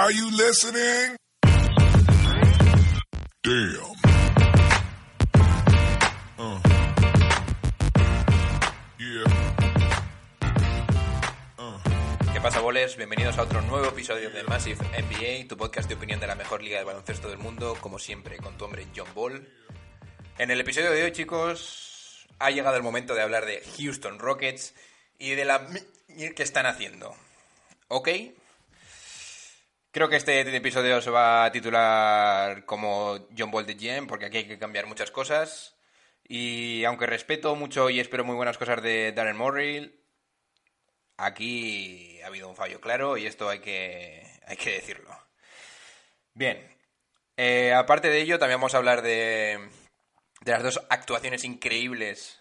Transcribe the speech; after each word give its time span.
Are 0.00 0.12
you 0.12 0.30
listening? 0.30 1.16
Damn. 3.42 3.96
Uh. 6.38 6.60
Yeah. 9.00 9.24
¿Qué 12.32 12.40
pasa, 12.40 12.60
boles? 12.60 12.96
Bienvenidos 12.96 13.38
a 13.38 13.42
otro 13.42 13.60
nuevo 13.62 13.88
episodio 13.88 14.30
de 14.30 14.44
Massive 14.44 14.78
NBA, 15.02 15.48
tu 15.48 15.56
podcast 15.56 15.88
de 15.88 15.96
opinión 15.96 16.20
de 16.20 16.28
la 16.28 16.36
mejor 16.36 16.62
liga 16.62 16.78
de 16.78 16.84
baloncesto 16.84 17.28
del 17.28 17.38
mundo, 17.38 17.76
como 17.80 17.98
siempre, 17.98 18.36
con 18.36 18.56
tu 18.56 18.66
hombre 18.66 18.86
John 18.94 19.12
Ball. 19.16 19.48
En 20.38 20.52
el 20.52 20.60
episodio 20.60 20.92
de 20.92 21.02
hoy, 21.02 21.10
chicos, 21.10 22.28
ha 22.38 22.52
llegado 22.52 22.76
el 22.76 22.84
momento 22.84 23.16
de 23.16 23.22
hablar 23.22 23.46
de 23.46 23.64
Houston 23.76 24.20
Rockets 24.20 24.76
y 25.18 25.30
de 25.30 25.44
la 25.44 25.66
que 26.06 26.42
están 26.44 26.66
haciendo. 26.66 27.16
¿Ok? 27.88 28.10
Creo 29.90 30.08
que 30.08 30.16
este 30.16 30.54
episodio 30.54 31.00
se 31.00 31.10
va 31.10 31.46
a 31.46 31.52
titular 31.52 32.64
como 32.66 33.28
John 33.36 33.50
Ball 33.50 33.66
de 33.66 33.74
GM, 33.74 34.06
porque 34.06 34.26
aquí 34.26 34.38
hay 34.38 34.48
que 34.48 34.58
cambiar 34.58 34.86
muchas 34.86 35.10
cosas. 35.10 35.76
Y 36.28 36.84
aunque 36.84 37.06
respeto 37.06 37.54
mucho 37.54 37.88
y 37.88 38.00
espero 38.00 38.24
muy 38.24 38.36
buenas 38.36 38.58
cosas 38.58 38.82
de 38.82 39.12
Darren 39.12 39.36
Morrill, 39.38 39.98
aquí 41.16 42.20
ha 42.22 42.26
habido 42.26 42.48
un 42.48 42.56
fallo 42.56 42.80
claro 42.80 43.16
y 43.16 43.26
esto 43.26 43.48
hay 43.48 43.60
que, 43.60 44.22
hay 44.46 44.56
que 44.58 44.72
decirlo. 44.72 45.10
Bien, 46.34 46.76
eh, 47.36 47.72
aparte 47.72 48.10
de 48.10 48.20
ello, 48.20 48.38
también 48.38 48.60
vamos 48.60 48.74
a 48.74 48.78
hablar 48.78 49.00
de, 49.00 49.70
de 50.42 50.52
las 50.52 50.62
dos 50.62 50.80
actuaciones 50.90 51.44
increíbles, 51.44 52.40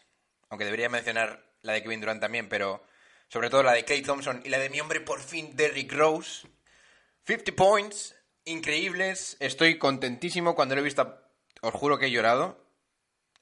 aunque 0.49 0.65
debería 0.65 0.89
mencionar 0.89 1.45
la 1.61 1.73
de 1.73 1.81
Kevin 1.81 2.01
Durant 2.01 2.21
también, 2.21 2.49
pero 2.49 2.83
sobre 3.29 3.49
todo 3.49 3.63
la 3.63 3.73
de 3.73 3.85
Clay 3.85 4.01
Thompson 4.01 4.41
y 4.43 4.49
la 4.49 4.59
de 4.59 4.69
mi 4.69 4.81
hombre 4.81 4.99
por 5.01 5.21
fin, 5.21 5.55
Derrick 5.55 5.93
Rose. 5.93 6.47
50 7.27 7.57
points, 7.57 8.15
increíbles, 8.45 9.35
estoy 9.41 9.77
contentísimo 9.77 10.55
cuando 10.55 10.75
lo 10.75 10.79
he 10.79 10.83
visto, 10.85 11.19
os 11.59 11.73
juro 11.73 11.97
que 11.97 12.05
he 12.05 12.11
llorado. 12.11 12.57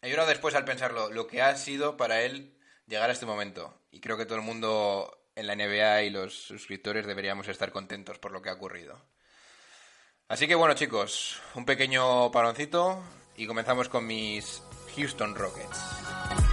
He 0.01 0.09
llorado 0.09 0.29
después 0.29 0.55
al 0.55 0.65
pensarlo, 0.65 1.11
lo 1.11 1.27
que 1.27 1.43
ha 1.43 1.55
sido 1.55 1.95
para 1.95 2.23
él 2.23 2.57
llegar 2.87 3.11
a 3.11 3.13
este 3.13 3.27
momento. 3.27 3.79
Y 3.91 3.99
creo 3.99 4.17
que 4.17 4.25
todo 4.25 4.39
el 4.39 4.43
mundo 4.43 5.29
en 5.35 5.45
la 5.45 5.55
NBA 5.55 6.01
y 6.01 6.09
los 6.09 6.33
suscriptores 6.33 7.05
deberíamos 7.05 7.47
estar 7.47 7.71
contentos 7.71 8.17
por 8.17 8.31
lo 8.31 8.41
que 8.41 8.49
ha 8.49 8.53
ocurrido. 8.53 8.99
Así 10.29 10.47
que 10.47 10.55
bueno 10.55 10.73
chicos, 10.73 11.39
un 11.53 11.65
pequeño 11.65 12.31
paroncito 12.31 13.03
y 13.37 13.45
comenzamos 13.45 13.87
con 13.87 14.07
mis 14.07 14.63
Houston 14.95 15.35
Rockets. 15.35 16.44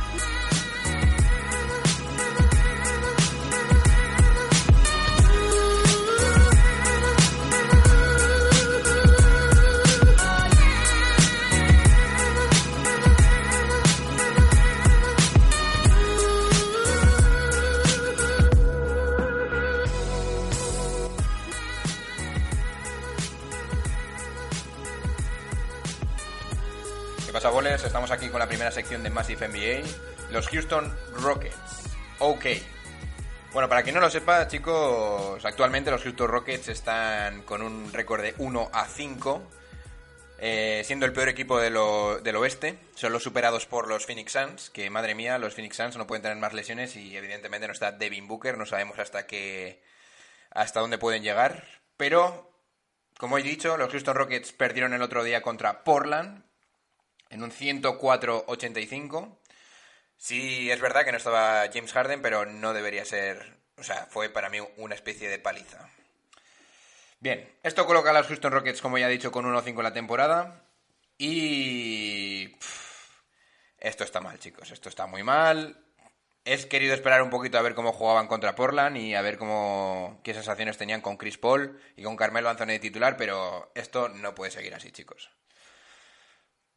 ¿Qué 27.82 27.88
pasa, 27.88 27.98
boles? 27.98 28.06
Estamos 28.06 28.10
aquí 28.12 28.28
con 28.30 28.38
la 28.38 28.46
primera 28.46 28.70
sección 28.70 29.02
de 29.02 29.10
Massive 29.10 29.48
NBA, 29.48 30.32
los 30.32 30.48
Houston 30.48 30.96
Rockets. 31.14 31.56
Ok. 32.20 32.44
Bueno, 33.52 33.68
para 33.68 33.82
quien 33.82 33.94
no 33.94 34.00
lo 34.00 34.08
sepa, 34.08 34.46
chicos, 34.48 35.44
actualmente 35.44 35.90
los 35.90 36.02
Houston 36.02 36.28
Rockets 36.28 36.68
están 36.68 37.42
con 37.42 37.60
un 37.62 37.92
récord 37.92 38.22
de 38.22 38.34
1 38.38 38.70
a 38.72 38.86
5, 38.86 39.42
eh, 40.38 40.82
siendo 40.84 41.06
el 41.06 41.12
peor 41.12 41.28
equipo 41.28 41.58
de 41.58 41.70
lo- 41.70 42.18
del 42.20 42.36
oeste. 42.36 42.78
Son 42.94 43.12
los 43.12 43.22
superados 43.22 43.66
por 43.66 43.88
los 43.88 44.06
Phoenix 44.06 44.32
Suns, 44.32 44.70
que 44.70 44.88
madre 44.88 45.14
mía, 45.14 45.38
los 45.38 45.54
Phoenix 45.54 45.76
Suns 45.76 45.96
no 45.96 46.06
pueden 46.06 46.22
tener 46.22 46.38
más 46.38 46.54
lesiones 46.54 46.96
y 46.96 47.16
evidentemente 47.16 47.66
no 47.66 47.72
está 47.72 47.92
Devin 47.92 48.26
Booker, 48.28 48.56
no 48.56 48.64
sabemos 48.66 48.98
hasta 48.98 49.26
qué 49.26 49.82
hasta 50.50 50.80
dónde 50.80 50.98
pueden 50.98 51.22
llegar, 51.22 51.64
pero 51.96 52.50
como 53.18 53.38
he 53.38 53.42
dicho, 53.42 53.76
los 53.76 53.90
Houston 53.90 54.14
Rockets 54.16 54.52
perdieron 54.52 54.92
el 54.94 55.02
otro 55.02 55.24
día 55.24 55.42
contra 55.42 55.82
Portland 55.84 56.44
en 57.32 57.42
un 57.42 57.50
104-85. 57.50 59.36
Sí, 60.16 60.70
es 60.70 60.80
verdad 60.80 61.04
que 61.04 61.12
no 61.12 61.18
estaba 61.18 61.64
James 61.72 61.92
Harden, 61.92 62.22
pero 62.22 62.46
no 62.46 62.74
debería 62.74 63.04
ser. 63.04 63.56
O 63.78 63.82
sea, 63.82 64.06
fue 64.06 64.28
para 64.28 64.50
mí 64.50 64.58
una 64.76 64.94
especie 64.94 65.28
de 65.28 65.38
paliza. 65.38 65.88
Bien, 67.20 67.50
esto 67.62 67.86
coloca 67.86 68.10
a 68.10 68.12
los 68.12 68.26
Houston 68.26 68.52
Rockets, 68.52 68.82
como 68.82 68.98
ya 68.98 69.08
he 69.08 69.12
dicho, 69.12 69.32
con 69.32 69.46
1-5 69.46 69.78
en 69.78 69.82
la 69.82 69.92
temporada. 69.92 70.64
Y. 71.18 72.56
esto 73.78 74.04
está 74.04 74.20
mal, 74.20 74.38
chicos. 74.38 74.70
Esto 74.70 74.88
está 74.88 75.06
muy 75.06 75.22
mal. 75.22 75.78
He 76.44 76.68
querido 76.68 76.94
esperar 76.94 77.22
un 77.22 77.30
poquito 77.30 77.58
a 77.58 77.62
ver 77.62 77.74
cómo 77.74 77.92
jugaban 77.92 78.26
contra 78.26 78.54
Portland 78.56 78.96
y 78.96 79.14
a 79.14 79.22
ver 79.22 79.38
cómo 79.38 80.20
qué 80.24 80.34
sensaciones 80.34 80.76
tenían 80.76 81.00
con 81.00 81.16
Chris 81.16 81.38
Paul 81.38 81.80
y 81.96 82.02
con 82.02 82.16
Carmelo 82.16 82.50
Anthony 82.50 82.66
de 82.66 82.78
titular, 82.80 83.16
pero 83.16 83.70
esto 83.76 84.08
no 84.08 84.34
puede 84.34 84.50
seguir 84.50 84.74
así, 84.74 84.90
chicos. 84.90 85.30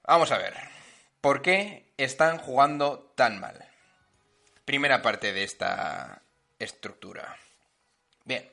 Vamos 0.08 0.32
a 0.32 0.38
ver. 0.38 0.54
¿Por 1.20 1.42
qué 1.42 1.92
están 1.98 2.38
jugando 2.38 3.12
tan 3.16 3.40
mal? 3.40 3.68
Primera 4.64 5.02
parte 5.02 5.34
de 5.34 5.44
esta 5.44 6.22
estructura. 6.60 7.36
Bien. 8.24 8.48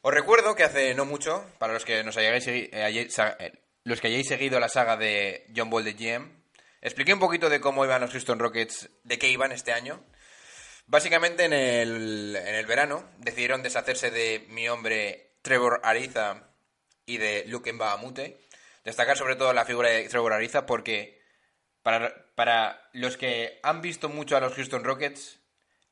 Os 0.00 0.14
recuerdo 0.14 0.54
que 0.54 0.64
hace 0.64 0.94
no 0.94 1.04
mucho, 1.04 1.44
para 1.58 1.74
los 1.74 1.84
que 1.84 2.02
nos 2.02 2.16
hayáis 2.16 2.46
eh, 2.46 2.70
eh, 2.72 3.52
los 3.84 4.00
que 4.00 4.06
hayáis 4.06 4.28
seguido 4.28 4.58
la 4.60 4.68
saga 4.68 4.96
de 4.96 5.46
John 5.54 5.68
Ball 5.68 5.84
de 5.84 5.92
GM, 5.92 6.30
expliqué 6.80 7.12
un 7.12 7.20
poquito 7.20 7.50
de 7.50 7.60
cómo 7.60 7.84
iban 7.84 8.00
los 8.00 8.12
Houston 8.12 8.38
Rockets, 8.38 8.88
de 9.02 9.18
qué 9.18 9.28
iban 9.28 9.52
este 9.52 9.72
año. 9.72 10.02
Básicamente 10.86 11.44
en 11.44 11.52
el, 11.52 12.36
en 12.36 12.54
el 12.54 12.66
verano 12.66 13.04
decidieron 13.18 13.62
deshacerse 13.62 14.10
de 14.10 14.46
mi 14.48 14.68
hombre 14.68 15.32
Trevor 15.42 15.80
Ariza 15.84 16.48
y 17.04 17.18
de 17.18 17.44
Luke 17.46 17.70
Mbamute. 17.70 18.47
Destacar 18.88 19.18
sobre 19.18 19.36
todo 19.36 19.52
la 19.52 19.66
figura 19.66 19.90
de 19.90 20.08
Trevor 20.08 20.32
Ariza 20.32 20.64
porque 20.64 21.20
para, 21.82 22.32
para 22.34 22.88
los 22.94 23.18
que 23.18 23.60
han 23.62 23.82
visto 23.82 24.08
mucho 24.08 24.34
a 24.34 24.40
los 24.40 24.54
Houston 24.54 24.82
Rockets, 24.82 25.40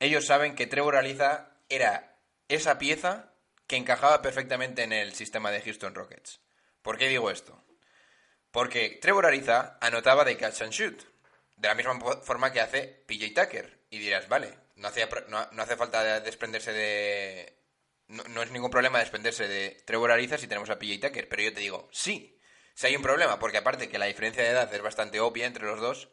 ellos 0.00 0.24
saben 0.24 0.54
que 0.54 0.66
Trevor 0.66 0.96
Ariza 0.96 1.50
era 1.68 2.18
esa 2.48 2.78
pieza 2.78 3.34
que 3.66 3.76
encajaba 3.76 4.22
perfectamente 4.22 4.82
en 4.82 4.94
el 4.94 5.12
sistema 5.12 5.50
de 5.50 5.60
Houston 5.60 5.94
Rockets. 5.94 6.40
¿Por 6.80 6.96
qué 6.96 7.08
digo 7.08 7.30
esto? 7.30 7.62
Porque 8.50 8.98
Trevor 9.02 9.26
Ariza 9.26 9.76
anotaba 9.82 10.24
de 10.24 10.38
catch 10.38 10.62
and 10.62 10.72
shoot, 10.72 11.02
de 11.56 11.68
la 11.68 11.74
misma 11.74 12.00
forma 12.22 12.50
que 12.50 12.62
hace 12.62 13.04
PJ 13.06 13.34
Tucker. 13.34 13.80
Y 13.90 13.98
dirás, 13.98 14.26
vale, 14.28 14.54
no, 14.76 14.88
pr- 14.90 15.26
no, 15.26 15.46
no 15.52 15.62
hace 15.62 15.76
falta 15.76 16.20
desprenderse 16.20 16.72
de... 16.72 17.58
No, 18.08 18.22
no 18.24 18.42
es 18.42 18.50
ningún 18.52 18.70
problema 18.70 19.00
desprenderse 19.00 19.48
de 19.48 19.82
Trevor 19.84 20.12
Ariza 20.12 20.38
si 20.38 20.46
tenemos 20.46 20.70
a 20.70 20.78
PJ 20.78 21.06
Tucker. 21.08 21.28
Pero 21.28 21.42
yo 21.42 21.52
te 21.52 21.60
digo, 21.60 21.88
sí, 21.92 22.35
si 22.76 22.86
hay 22.86 22.94
un 22.94 23.02
problema, 23.02 23.38
porque 23.38 23.56
aparte 23.56 23.88
que 23.88 23.98
la 23.98 24.04
diferencia 24.04 24.42
de 24.42 24.50
edad 24.50 24.72
es 24.72 24.82
bastante 24.82 25.18
obvia 25.18 25.46
entre 25.46 25.64
los 25.64 25.80
dos, 25.80 26.10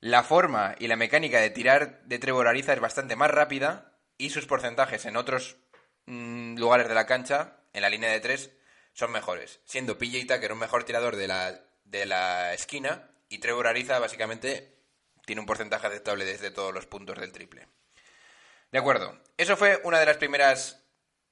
la 0.00 0.24
forma 0.24 0.74
y 0.78 0.88
la 0.88 0.96
mecánica 0.96 1.38
de 1.38 1.50
tirar 1.50 2.02
de 2.04 2.18
Trevor 2.18 2.48
Ariza 2.48 2.72
es 2.72 2.80
bastante 2.80 3.14
más 3.14 3.30
rápida 3.30 3.92
y 4.16 4.30
sus 4.30 4.46
porcentajes 4.46 5.04
en 5.04 5.18
otros 5.18 5.58
mm, 6.06 6.56
lugares 6.56 6.88
de 6.88 6.94
la 6.94 7.04
cancha, 7.04 7.58
en 7.74 7.82
la 7.82 7.90
línea 7.90 8.10
de 8.10 8.20
tres, 8.20 8.52
son 8.94 9.12
mejores. 9.12 9.60
Siendo 9.66 9.98
PJ 9.98 10.26
Tucker 10.26 10.50
un 10.50 10.60
mejor 10.60 10.84
tirador 10.84 11.14
de 11.14 11.28
la, 11.28 11.60
de 11.84 12.06
la 12.06 12.54
esquina 12.54 13.10
y 13.28 13.38
Trevor 13.38 13.66
Ariza 13.66 13.98
básicamente 13.98 14.78
tiene 15.26 15.40
un 15.40 15.46
porcentaje 15.46 15.88
aceptable 15.88 16.24
desde 16.24 16.50
todos 16.50 16.72
los 16.72 16.86
puntos 16.86 17.18
del 17.18 17.32
triple. 17.32 17.68
De 18.72 18.78
acuerdo. 18.78 19.20
Eso 19.36 19.58
fue 19.58 19.78
una 19.84 20.00
de 20.00 20.06
las 20.06 20.16
primeras 20.16 20.82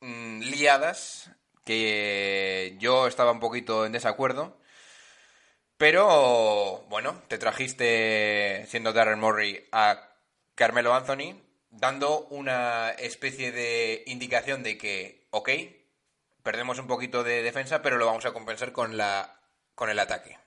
mm, 0.01 0.41
liadas 0.41 1.31
que 1.65 2.77
yo 2.79 3.07
estaba 3.07 3.33
un 3.33 3.41
poquito 3.41 3.87
en 3.87 3.93
desacuerdo. 3.93 4.59
Pero, 5.77 6.85
bueno, 6.89 7.23
te 7.29 7.39
trajiste, 7.39 8.65
siendo 8.69 8.93
Darren 8.93 9.19
Murray, 9.19 9.67
a 9.73 10.11
Carmelo 10.55 10.95
Anthony, 10.95 11.41
dando 11.71 12.27
una 12.27 12.91
especie 12.91 13.51
de 13.51 14.05
indicación 14.07 14.63
de 14.63 14.79
que, 14.79 15.27
ok, 15.31 15.51
perdemos 16.43 16.79
un 16.79 16.87
poquito 16.87 17.25
de 17.25 17.43
defensa, 17.43 17.83
pero 17.83 17.97
lo 17.97 18.07
vamos 18.07 18.25
a 18.27 18.33
compensar 18.33 18.73
con, 18.73 18.97
la, 18.97 19.41
con 19.75 19.91
el 19.91 19.99
ataque. 19.99 20.39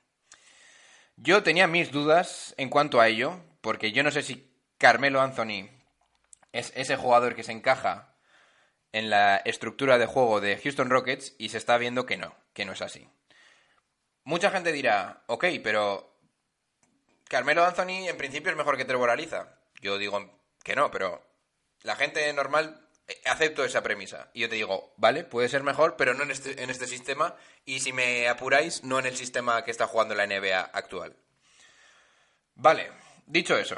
Yo 1.18 1.44
tenía 1.44 1.68
mis 1.68 1.92
dudas 1.92 2.53
en 2.57 2.69
cuanto 2.69 3.01
a 3.01 3.07
ello, 3.07 3.42
porque 3.62 3.92
yo 3.92 4.03
no 4.03 4.12
sé 4.12 4.21
si 4.21 4.56
Carmelo 4.77 5.19
Anthony 5.19 5.68
es 6.53 6.71
ese 6.75 6.95
jugador 6.95 7.36
que 7.36 7.44
se 7.44 7.51
encaja 7.51 8.06
en 8.97 9.09
la 9.09 9.38
estructura 9.38 9.97
de 9.97 10.05
juego 10.05 10.41
de 10.41 10.57
Houston 10.57 10.89
Rockets 10.89 11.35
y 11.38 11.49
se 11.49 11.57
está 11.57 11.77
viendo 11.77 12.05
que 12.05 12.17
no, 12.17 12.35
que 12.53 12.65
no 12.65 12.73
es 12.73 12.81
así. 12.81 13.07
Mucha 14.23 14.51
gente 14.51 14.71
dirá, 14.71 15.23
ok, 15.27 15.45
pero 15.63 16.17
Carmelo 17.27 17.65
Anthony 17.65 18.07
en 18.07 18.17
principio 18.17 18.51
es 18.51 18.57
mejor 18.57 18.77
que 18.77 18.85
Trevor 18.85 19.09
Ariza. 19.09 19.57
Yo 19.81 19.97
digo 19.97 20.41
que 20.63 20.75
no, 20.75 20.91
pero 20.91 21.25
la 21.83 21.95
gente 21.95 22.31
normal 22.33 22.88
Acepto 23.25 23.63
esa 23.63 23.83
premisa. 23.83 24.29
Y 24.33 24.41
yo 24.41 24.49
te 24.49 24.55
digo, 24.55 24.94
vale, 24.97 25.23
puede 25.23 25.47
ser 25.47 25.63
mejor, 25.63 25.95
pero 25.95 26.13
no 26.13 26.23
en 26.23 26.31
este, 26.31 26.61
en 26.61 26.69
este 26.69 26.88
sistema. 26.88 27.35
Y 27.63 27.79
si 27.79 27.94
me 27.94 28.27
apuráis, 28.27 28.83
no 28.83 28.99
en 28.99 29.05
el 29.05 29.15
sistema 29.15 29.63
que 29.63 29.71
está 29.71 29.88
jugando 29.88 30.13
la 30.13 30.27
NBA 30.27 30.59
actual. 30.59 31.15
Vale, 32.55 32.91
dicho 33.25 33.57
eso. 33.57 33.77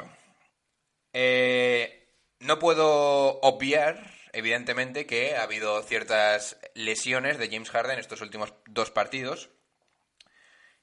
eh, 1.12 2.08
no 2.40 2.58
puedo 2.58 3.38
obviar, 3.40 4.02
evidentemente, 4.32 5.06
que 5.06 5.36
ha 5.36 5.42
habido 5.42 5.82
ciertas 5.82 6.58
lesiones 6.74 7.38
de 7.38 7.48
James 7.48 7.70
Harden 7.70 7.98
estos 7.98 8.20
últimos 8.20 8.54
dos 8.66 8.90
partidos. 8.90 9.50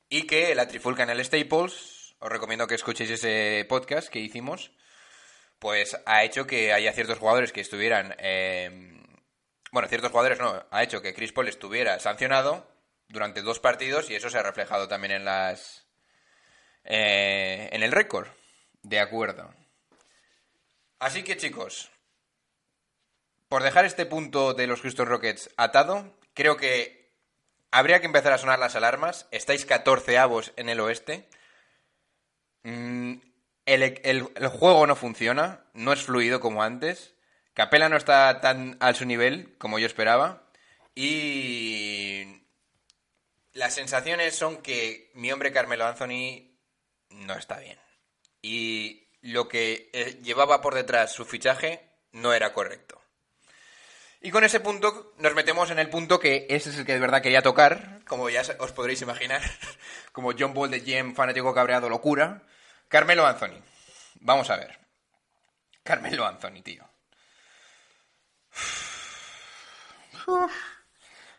Y 0.09 0.23
que 0.23 0.55
la 0.55 0.67
trifulca 0.67 1.03
en 1.03 1.09
el 1.09 1.23
Staples, 1.23 2.15
os 2.19 2.31
recomiendo 2.31 2.67
que 2.67 2.75
escuchéis 2.75 3.11
ese 3.11 3.65
podcast 3.67 4.09
que 4.09 4.19
hicimos, 4.19 4.71
pues 5.59 5.97
ha 6.05 6.23
hecho 6.23 6.47
que 6.47 6.73
haya 6.73 6.93
ciertos 6.93 7.19
jugadores 7.19 7.51
que 7.51 7.61
estuvieran... 7.61 8.15
eh, 8.19 8.93
bueno, 9.71 9.89
ciertos 9.89 10.11
jugadores 10.11 10.39
no, 10.39 10.65
ha 10.71 10.83
hecho 10.83 11.01
que 11.01 11.13
Chris 11.13 11.33
Paul 11.33 11.49
estuviera 11.49 11.99
sancionado 11.99 12.71
durante 13.09 13.41
dos 13.41 13.59
partidos 13.59 14.09
y 14.09 14.15
eso 14.15 14.29
se 14.29 14.37
ha 14.37 14.43
reflejado 14.43 14.87
también 14.87 15.11
en 15.11 15.25
las... 15.25 15.85
eh, 16.83 17.69
en 17.71 17.83
el 17.83 17.91
récord. 17.91 18.27
De 18.83 18.99
acuerdo. 18.99 19.53
Así 20.99 21.23
que 21.23 21.35
chicos, 21.35 21.91
por 23.49 23.63
dejar 23.63 23.85
este 23.85 24.05
punto 24.05 24.53
de 24.53 24.67
los 24.67 24.81
Houston 24.81 25.07
Rockets 25.07 25.49
atado, 25.57 26.17
creo 26.33 26.57
que 26.57 27.11
habría 27.71 27.99
que 27.99 28.05
empezar 28.07 28.33
a 28.33 28.37
sonar 28.37 28.59
las 28.59 28.75
alarmas. 28.75 29.27
Estáis 29.31 29.65
14 29.65 30.17
avos 30.17 30.53
en 30.57 30.69
el 30.69 30.79
oeste. 30.79 31.27
Mm, 32.63 33.13
el, 33.65 33.83
el- 34.03 34.47
juego 34.47 34.87
no 34.87 34.95
funciona, 34.95 35.65
no 35.73 35.93
es 35.93 36.03
fluido 36.03 36.39
como 36.39 36.63
antes. 36.63 37.13
Capela 37.53 37.89
no 37.89 37.97
está 37.97 38.39
tan 38.41 38.77
a 38.79 38.93
su 38.93 39.05
nivel 39.05 39.55
como 39.57 39.79
yo 39.79 39.85
esperaba. 39.87 40.43
Y 40.95 42.43
las 43.53 43.73
sensaciones 43.75 44.35
son 44.35 44.61
que 44.61 45.11
mi 45.15 45.31
hombre 45.31 45.51
Carmelo 45.51 45.85
Anthony 45.85 46.57
no 47.09 47.35
está 47.35 47.59
bien. 47.59 47.79
Y 48.41 49.09
lo 49.21 49.47
que 49.47 49.89
eh, 49.93 50.19
llevaba 50.21 50.61
por 50.61 50.75
detrás 50.75 51.13
su 51.13 51.25
fichaje 51.25 51.89
no 52.11 52.33
era 52.33 52.53
correcto. 52.53 53.01
Y 54.21 54.31
con 54.31 54.43
ese 54.43 54.59
punto 54.59 55.13
nos 55.19 55.35
metemos 55.35 55.69
en 55.69 55.79
el 55.79 55.89
punto 55.89 56.19
que 56.19 56.47
ese 56.49 56.71
es 56.71 56.77
el 56.77 56.85
que 56.85 56.93
de 56.93 56.99
verdad 56.99 57.21
quería 57.21 57.41
tocar, 57.41 58.01
como 58.07 58.29
ya 58.29 58.41
os 58.59 58.71
podréis 58.71 59.01
imaginar, 59.01 59.41
como 60.11 60.33
John 60.37 60.53
Ball 60.53 60.71
de 60.71 60.79
GM, 60.79 61.13
fanático 61.13 61.53
cabreado, 61.53 61.89
locura. 61.89 62.43
Carmelo 62.87 63.25
Anthony. 63.25 63.61
Vamos 64.21 64.49
a 64.49 64.57
ver. 64.57 64.79
Carmelo 65.83 66.25
Anthony, 66.25 66.61
tío. 66.63 66.87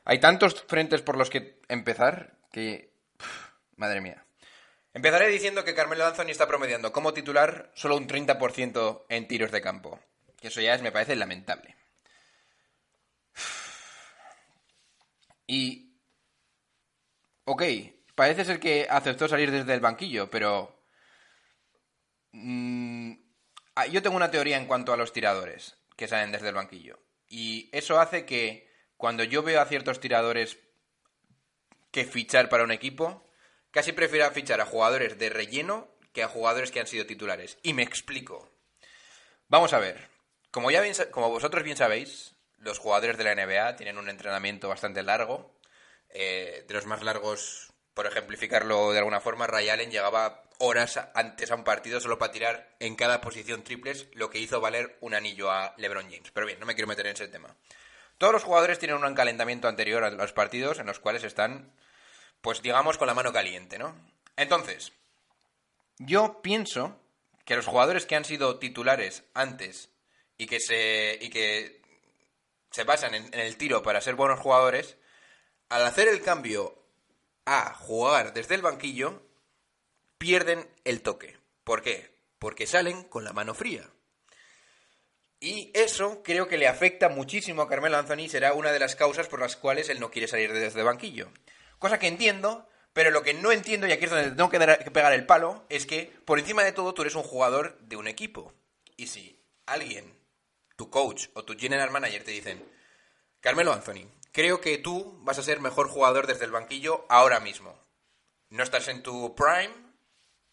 Hay 0.05 0.21
tantos 0.21 0.65
frentes 0.67 1.03
por 1.03 1.17
los 1.17 1.31
que 1.31 1.61
empezar 1.69 2.39
que... 2.53 2.91
Madre 3.77 4.01
mía. 4.01 4.25
Empezaré 4.95 5.29
diciendo 5.29 5.65
que 5.65 5.75
Carmelo 5.75 6.07
Anthony 6.07 6.31
está 6.31 6.49
promediando 6.49 6.93
como 6.93 7.13
titular 7.13 7.71
solo 7.75 7.97
un 7.97 8.09
30% 8.09 9.05
en 9.09 9.29
tiros 9.29 9.53
de 9.53 9.61
campo. 9.61 10.01
Que 10.41 10.49
eso 10.49 10.61
ya 10.61 10.75
es, 10.75 10.83
me 10.83 10.93
parece 10.93 11.15
lamentable. 11.15 11.78
Y... 15.49 15.97
Ok, 17.45 17.63
parece 18.15 18.45
ser 18.45 18.61
que 18.61 18.87
aceptó 18.89 19.27
salir 19.27 19.51
desde 19.51 19.75
el 19.75 19.81
banquillo, 19.81 20.31
pero... 20.31 20.85
mm, 22.33 23.13
ah, 23.75 23.87
yo 23.87 24.03
tengo 24.03 24.17
una 24.17 24.31
teoría 24.31 24.59
en 24.59 24.67
cuanto 24.67 24.93
a 24.93 24.97
los 24.97 25.13
tiradores 25.13 25.77
que 25.97 26.07
salen 26.07 26.31
desde 26.31 26.51
el 26.51 26.55
banquillo. 26.55 27.01
Y 27.29 27.69
eso 27.73 27.99
hace 27.99 28.25
que 28.25 28.71
cuando 28.97 29.25
yo 29.25 29.43
veo 29.43 29.61
a 29.61 29.67
ciertos 29.67 30.01
tiradores 30.01 30.59
que 31.91 32.05
fichar 32.05 32.49
para 32.49 32.65
un 32.65 32.71
equipo, 32.71 33.27
casi 33.71 33.93
prefiero 33.93 34.31
fichar 34.31 34.61
a 34.61 34.67
jugadores 34.67 35.19
de 35.19 35.31
relleno 35.31 35.89
que 36.13 36.23
a 36.23 36.29
jugadores 36.29 36.71
que 36.71 36.81
han 36.81 36.87
sido 36.87 37.07
titulares. 37.07 37.59
Y 37.63 37.73
me 37.73 37.83
explico. 37.83 38.51
Vamos 39.49 39.73
a 39.73 39.79
ver. 39.79 40.09
Como, 40.51 40.71
ya 40.71 40.83
como 41.11 41.31
vosotros 41.31 41.65
bien 41.65 41.77
sabéis, 41.77 42.35
los 42.61 42.79
jugadores 42.79 43.17
de 43.17 43.25
la 43.25 43.35
NBA 43.35 43.77
tienen 43.77 43.99
un 43.99 44.09
entrenamiento 44.09 44.69
bastante 44.69 45.03
largo. 45.03 45.55
Eh, 46.11 46.65
de 46.67 46.75
los 46.75 46.87
más 46.87 47.03
largos, 47.03 47.73
por 47.95 48.07
ejemplificarlo 48.07 48.93
de 48.93 48.99
alguna 48.99 49.21
forma, 49.21 49.47
Ray 49.47 49.69
Allen 49.69 49.91
llegaba 49.91 50.45
horas 50.59 51.01
antes 51.15 51.51
a 51.51 51.55
un 51.55 51.65
partido 51.65 52.01
solo 52.01 52.19
para 52.19 52.33
tirar 52.33 52.77
en 52.81 52.97
cada 52.97 53.21
posición 53.21 53.63
triples, 53.63 54.09
lo 54.15 54.31
que 54.31 54.39
hizo 54.39 54.61
valer 54.61 54.97
un 55.01 55.15
anillo 55.15 55.51
a 55.51 55.75
LeBron 55.77 56.11
James. 56.11 56.31
Pero 56.33 56.47
bien, 56.47 56.59
no 56.59 56.67
me 56.67 56.75
quiero 56.75 56.89
meter 56.89 57.07
en 57.07 57.13
ese 57.13 57.29
tema. 57.29 57.55
Todos 58.19 58.33
los 58.33 58.45
jugadores 58.45 58.79
tienen 58.79 59.03
un 59.03 59.15
calentamiento 59.15 59.69
anterior 59.69 60.03
a 60.03 60.11
los 60.11 60.33
partidos 60.33 60.81
en 60.81 60.87
los 60.87 60.99
cuales 60.99 61.23
están, 61.23 61.73
pues 62.41 62.63
digamos, 62.63 62.99
con 62.99 63.07
la 63.07 63.15
mano 63.15 63.33
caliente, 63.33 63.79
¿no? 63.79 63.95
Entonces, 64.37 64.93
yo 65.99 66.43
pienso 66.43 67.01
que 67.45 67.57
los 67.57 67.67
jugadores 67.67 68.07
que 68.07 68.17
han 68.17 68.25
sido 68.25 68.59
titulares 68.59 69.25
antes 69.35 69.91
y 70.37 70.47
que 70.47 70.61
se, 70.61 71.19
y 71.21 71.31
que 71.31 71.81
se 72.71 72.85
basan 72.85 73.15
en, 73.15 73.35
el 73.35 73.57
tiro 73.57 73.83
para 73.83 74.01
ser 74.01 74.15
buenos 74.15 74.41
jugadores, 74.41 74.97
al 75.69 75.85
hacer 75.85 76.09
el 76.09 76.23
cambio 76.23 76.83
a 77.45 77.75
jugar 77.75 78.33
desde 78.35 78.55
el 78.55 78.63
banquillo, 78.63 79.23
pierden 80.19 80.69
el 80.85 81.03
toque. 81.03 81.39
¿Por 81.65 81.83
qué? 81.83 82.15
Porque 82.39 82.67
salen 82.67 83.05
con 83.05 83.25
la 83.25 83.33
mano 83.33 83.55
fría. 83.55 83.89
Y 85.41 85.71
eso 85.75 86.23
creo 86.23 86.49
que 86.49 86.59
le 86.59 86.67
afecta 86.67 87.09
muchísimo 87.09 87.63
a 87.63 87.69
Carmelo 87.69 87.97
Anthony 87.97 88.29
será 88.29 88.55
una 88.55 88.73
de 88.73 88.81
las 88.81 88.97
causas 88.97 89.29
por 89.29 89.41
las 89.41 89.57
cuales 89.57 89.89
él 89.89 90.01
no 90.01 90.11
quiere 90.11 90.27
salir 90.27 90.53
desde 90.53 90.81
el 90.81 90.87
banquillo. 90.87 91.31
Cosa 91.79 91.99
que 91.99 92.09
entiendo, 92.09 92.69
pero 92.93 93.13
lo 93.13 93.23
que 93.23 93.35
no 93.35 93.53
entiendo, 93.53 93.87
y 93.87 93.93
aquí 93.93 94.05
es 94.05 94.11
donde 94.11 94.33
tengo 94.33 94.51
que 94.51 94.59
pegar 94.91 95.13
el 95.13 95.27
palo, 95.27 95.65
es 95.69 95.87
que 95.87 96.13
por 96.25 96.41
encima 96.41 96.65
de 96.65 96.73
todo 96.73 96.93
tú 96.93 97.03
eres 97.03 97.15
un 97.15 97.23
jugador 97.23 97.79
de 97.79 97.97
un 97.97 98.09
equipo. 98.09 98.53
Y 98.97 99.07
si 99.07 99.41
alguien, 99.67 100.18
tu 100.79 100.89
coach 100.89 101.27
o 101.35 101.43
tu 101.43 101.59
general 101.59 101.91
manager 101.91 102.23
te 102.23 102.31
dicen, 102.31 102.65
Carmelo 103.41 103.73
Anthony, 103.73 104.07
creo 104.31 104.61
que 104.61 104.79
tú 104.79 105.19
vas 105.25 105.37
a 105.39 105.43
ser 105.43 105.61
mejor 105.61 105.89
jugador 105.89 106.29
desde 106.29 106.45
el 106.45 106.53
banquillo 106.53 107.05
ahora 107.09 107.41
mismo. 107.41 107.77
No 108.51 108.63
estás 108.63 108.87
en 108.87 109.03
tu 109.03 109.35
prime, 109.35 109.75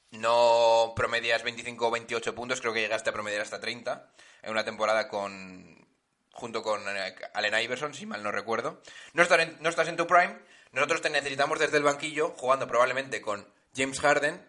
no 0.10 0.94
promedias 0.96 1.44
25 1.44 1.88
o 1.88 1.92
28 1.92 2.34
puntos, 2.34 2.60
creo 2.60 2.74
que 2.74 2.82
llegaste 2.82 3.12
a 3.12 3.14
promediar 3.14 3.44
hasta 3.44 3.62
30 3.62 4.12
en 4.42 4.52
una 4.52 4.66
temporada 4.66 5.08
con 5.08 5.88
junto 6.32 6.64
con 6.64 6.82
eh, 6.88 7.16
Allen 7.34 7.62
Iverson, 7.64 7.94
si 7.94 8.08
mal 8.08 8.24
no 8.24 8.32
recuerdo. 8.32 8.82
No 9.14 9.22
estás, 9.22 9.40
en, 9.42 9.58
no 9.62 9.70
estás 9.70 9.88
en 9.88 9.96
tu 9.96 10.08
prime, 10.08 10.40
nosotros 10.72 11.02
te 11.02 11.12
necesitamos 11.12 11.60
desde 11.60 11.78
el 11.78 11.84
banquillo, 11.84 12.34
jugando 12.36 12.68
probablemente 12.68 13.22
con 13.22 13.48
James 13.76 14.00
Harden 14.00 14.44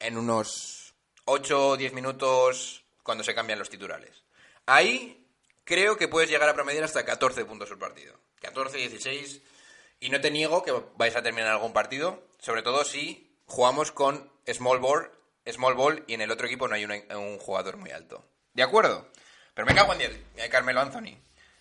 en 0.00 0.18
unos 0.18 0.94
8 1.24 1.68
o 1.68 1.76
10 1.78 1.94
minutos 1.94 2.84
cuando 3.02 3.24
se 3.24 3.34
cambian 3.34 3.58
los 3.58 3.70
titulares. 3.70 4.23
Ahí 4.66 5.26
creo 5.64 5.96
que 5.96 6.08
puedes 6.08 6.30
llegar 6.30 6.48
a 6.48 6.54
promediar 6.54 6.84
hasta 6.84 7.04
14 7.04 7.44
puntos 7.44 7.68
por 7.68 7.78
partido. 7.78 8.14
14, 8.40 8.76
16. 8.76 9.42
Y 10.00 10.10
no 10.10 10.20
te 10.20 10.30
niego 10.30 10.62
que 10.62 10.72
vais 10.96 11.16
a 11.16 11.22
terminar 11.22 11.50
algún 11.50 11.72
partido, 11.72 12.22
sobre 12.38 12.62
todo 12.62 12.84
si 12.84 13.38
jugamos 13.46 13.92
con 13.92 14.30
small 14.46 14.78
ball, 14.78 15.10
small 15.46 15.74
ball 15.74 16.04
y 16.06 16.14
en 16.14 16.20
el 16.20 16.30
otro 16.30 16.46
equipo 16.46 16.68
no 16.68 16.74
hay 16.74 16.84
un, 16.84 17.38
jugador 17.38 17.76
muy 17.76 17.90
alto. 17.90 18.24
¿De 18.52 18.62
acuerdo? 18.62 19.08
Pero 19.54 19.66
me 19.66 19.74
cago 19.74 19.92
en 19.92 19.98
10, 19.98 20.10
eh, 20.36 20.48
Carmelo 20.48 20.80
Anthony. 20.80 21.16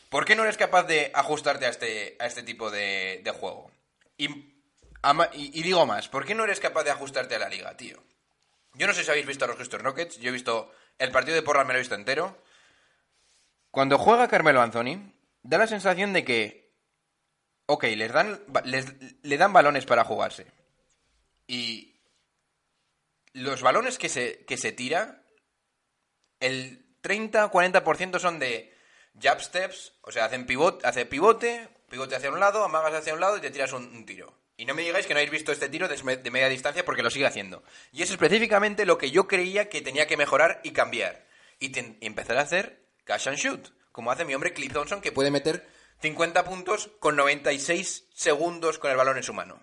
¿Por 0.10 0.25
qué 0.25 0.36
no 0.36 0.43
eres 0.43 0.57
capaz 0.57 0.83
de 0.83 1.12
ajustarte 1.13 1.65
a 1.65 1.69
este, 1.69 2.15
a 2.19 2.25
este 2.25 2.43
tipo 2.43 2.69
de, 2.69 3.24
juego? 3.39 3.72
Y 4.17 4.27
digo 5.62 5.86
más, 5.86 6.07
¿por 6.07 6.25
qué 6.25 6.36
no 6.36 6.43
eres 6.43 6.60
capaz 6.60 6.83
de 6.83 6.91
ajustarte 6.91 7.36
a 7.36 7.39
la 7.39 7.50
liga, 7.50 7.75
tío? 7.77 8.03
Yo 8.74 8.88
no 8.88 8.93
sé 8.93 9.03
si 9.03 9.10
habéis 9.10 9.25
visto 9.25 9.45
a 9.45 9.48
los 9.48 9.57
Houston 9.57 9.81
Rockets, 9.83 10.19
yo 10.19 10.29
he 10.29 10.33
visto 10.33 10.72
el 10.98 11.12
partido 11.12 11.36
de 11.36 11.43
Portland, 11.43 11.67
me 11.67 11.74
lo 11.74 11.79
he 11.79 11.81
visto 11.81 11.95
entero. 11.95 12.38
Cuando 13.73 13.97
juega 13.97 14.27
Carmelo 14.27 14.61
Anthony, 14.61 15.01
da 15.41 15.57
la 15.57 15.65
sensación 15.65 16.13
de 16.13 16.23
que, 16.23 16.75
ok, 17.65 17.85
les 17.85 18.13
dan, 18.13 18.39
les, 18.65 18.85
le 19.23 19.37
dan 19.39 19.51
balones 19.51 19.87
para 19.87 20.03
jugarse. 20.03 20.45
Y 21.47 21.99
los 23.33 23.63
balones 23.63 23.97
que 23.97 24.09
se, 24.09 24.45
que 24.45 24.57
se 24.57 24.73
tira, 24.73 25.23
el 26.39 26.85
30-40% 27.01 28.19
son 28.19 28.37
de 28.37 28.77
jab 29.19 29.41
steps, 29.41 29.93
o 30.03 30.11
sea, 30.11 30.25
hacen 30.25 30.45
pivote, 30.45 30.85
hace 30.85 31.07
pivote, 31.07 31.67
pivote 31.89 32.15
hacia 32.15 32.29
un 32.29 32.39
lado, 32.39 32.63
amagas 32.63 32.93
hacia 32.93 33.15
un 33.15 33.21
lado 33.21 33.37
y 33.37 33.41
te 33.41 33.49
tiras 33.49 33.73
un, 33.73 34.05
tiro. 34.05 34.37
Y 34.55 34.65
no 34.65 34.75
me 34.75 34.83
digáis 34.83 35.07
que 35.07 35.15
no 35.15 35.17
habéis 35.17 35.31
visto 35.31 35.51
este 35.51 35.67
tiro 35.67 35.87
de, 35.87 36.17
de 36.17 36.29
media 36.29 36.47
distancia 36.47 36.85
porque 36.85 37.01
lo 37.01 37.09
sigue 37.09 37.25
haciendo. 37.25 37.63
Y 37.91 38.03
es 38.03 38.11
específicamente 38.11 38.85
lo 38.85 38.99
que 38.99 39.09
yo 39.09 39.27
creía 39.27 39.67
que 39.67 39.81
tenía 39.81 40.05
que 40.05 40.15
mejorar 40.15 40.61
y 40.63 40.73
cambiar. 40.73 41.25
Y 41.57 41.71
empezar 42.05 42.37
a 42.37 42.41
hacer 42.41 42.82
cash 43.03 43.27
and 43.27 43.38
shoot, 43.38 43.69
como 43.91 44.12
hace 44.12 44.25
mi 44.25 44.33
hombre 44.33 44.53
Cliff 44.53 44.74
Thompson, 44.74 45.01
que 45.01 45.12
puede 45.12 45.31
meter 45.31 45.67
50 46.01 46.43
puntos 46.43 46.89
con 47.00 47.15
96 47.15 48.10
segundos 48.13 48.79
con 48.79 48.91
el 48.91 48.98
balón 48.98 49.17
en 49.17 49.24
su 49.24 49.33
mano. 49.33 49.62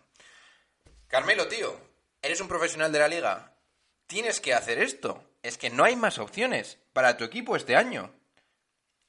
Carmelo, 1.09 1.49
tío, 1.49 1.78
eres 2.23 2.40
un 2.40 2.49
profesional 2.49 2.92
de 2.92 2.99
la 2.99 3.09
liga. 3.09 3.56
Tienes 4.06 4.40
que 4.40 4.54
hacer 4.54 4.78
esto. 4.78 5.25
Es 5.42 5.59
que 5.59 5.70
no 5.70 5.85
hay 5.85 5.97
más 5.97 6.18
opciones 6.18 6.78
para 6.92 7.16
tu 7.16 7.25
equipo 7.25 7.56
este 7.56 7.76
año. 7.76 8.14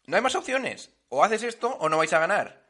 No 0.06 0.16
hay 0.16 0.22
más 0.22 0.36
opciones. 0.36 0.92
o 1.10 1.24
haces 1.24 1.44
esto 1.44 1.70
o 1.80 1.90
no 1.90 1.98
vais 1.98 2.14
a 2.14 2.20
ganar. 2.20 2.66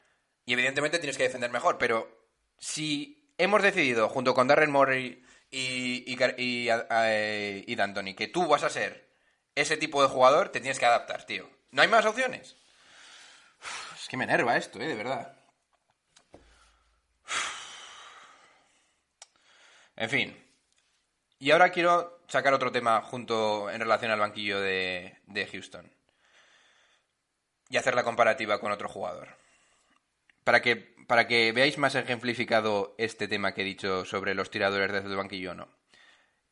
Y 0.46 0.54
evidentemente 0.54 0.98
tienes 0.98 1.18
que 1.18 1.24
defender 1.24 1.52
mejor, 1.52 1.78
pero 1.78 2.28
si 2.58 3.32
hemos 3.38 3.62
decidido, 3.62 4.10
junto 4.10 4.34
con 4.34 4.48
Darren 4.48 4.72
Murray 4.72 5.24
y, 5.52 6.04
y, 6.12 6.18
y, 6.38 6.70
y 6.70 7.76
D'Antoni, 7.76 8.16
que 8.16 8.28
tú 8.28 8.48
vas 8.48 8.64
a 8.64 8.70
ser 8.70 9.11
ese 9.56 9.78
tipo 9.78 10.02
de 10.02 10.10
jugador, 10.10 10.50
te 10.50 10.60
tienes 10.60 10.80
que 10.80 10.86
adaptar, 10.86 11.26
tío. 11.26 11.50
¿No 11.72 11.82
hay 11.82 11.88
más 11.88 12.06
opciones? 12.06 12.56
Es 13.96 14.08
que 14.08 14.18
me 14.18 14.24
enerva 14.24 14.58
esto, 14.58 14.80
eh, 14.80 14.88
de 14.88 14.96
verdad. 14.96 15.38
En 19.96 20.10
fin. 20.10 20.38
Y 21.40 21.52
ahora 21.52 21.70
quiero 21.70 22.24
sacar 22.28 22.54
otro 22.54 22.72
tema 22.72 23.02
junto 23.02 23.70
en 23.70 23.80
relación 23.80 24.12
al 24.12 24.20
banquillo 24.20 24.60
de, 24.60 25.20
de 25.28 25.48
Houston. 25.48 25.94
Y 27.70 27.78
hacer 27.78 27.96
la 27.96 28.04
comparativa 28.04 28.60
con 28.60 28.72
otro 28.72 28.90
jugador. 28.90 29.38
Para 30.44 30.62
que, 30.62 30.76
para 31.08 31.28
que 31.28 31.52
veáis 31.52 31.78
más 31.78 31.96
ejemplificado 31.96 32.96
este 32.98 33.28
tema 33.28 33.54
que 33.54 33.62
he 33.62 33.66
dicho 33.66 34.06
sobre 34.06 34.34
los 34.34 34.50
tiradores 34.50 34.92
desde 34.92 35.10
el 35.10 35.16
banquillo 35.16 35.52
o 35.52 35.56
no. 35.56 35.68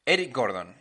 Eric 0.06 0.34
Gordon. 0.34 0.76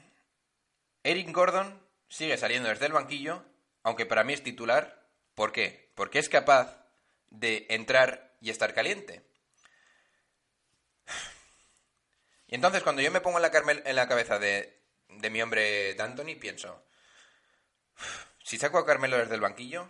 Eric 1.02 1.32
Gordon 1.32 1.87
sigue 2.08 2.36
saliendo 2.36 2.68
desde 2.68 2.86
el 2.86 2.92
banquillo, 2.92 3.44
aunque 3.82 4.06
para 4.06 4.24
mí 4.24 4.32
es 4.32 4.42
titular. 4.42 5.08
¿Por 5.34 5.52
qué? 5.52 5.92
Porque 5.94 6.18
es 6.18 6.28
capaz 6.28 6.84
de 7.30 7.66
entrar 7.70 8.36
y 8.40 8.50
estar 8.50 8.74
caliente. 8.74 9.24
Y 12.46 12.54
entonces 12.54 12.82
cuando 12.82 13.02
yo 13.02 13.10
me 13.10 13.20
pongo 13.20 13.38
en 13.38 13.42
la, 13.42 13.52
carmel- 13.52 13.82
en 13.84 13.96
la 13.96 14.08
cabeza 14.08 14.38
de, 14.38 14.82
de 15.08 15.30
mi 15.30 15.42
hombre 15.42 15.94
D'Antoni, 15.94 16.34
pienso, 16.34 16.82
si 18.42 18.58
saco 18.58 18.78
a 18.78 18.86
Carmelo 18.86 19.18
desde 19.18 19.34
el 19.34 19.40
banquillo, 19.40 19.84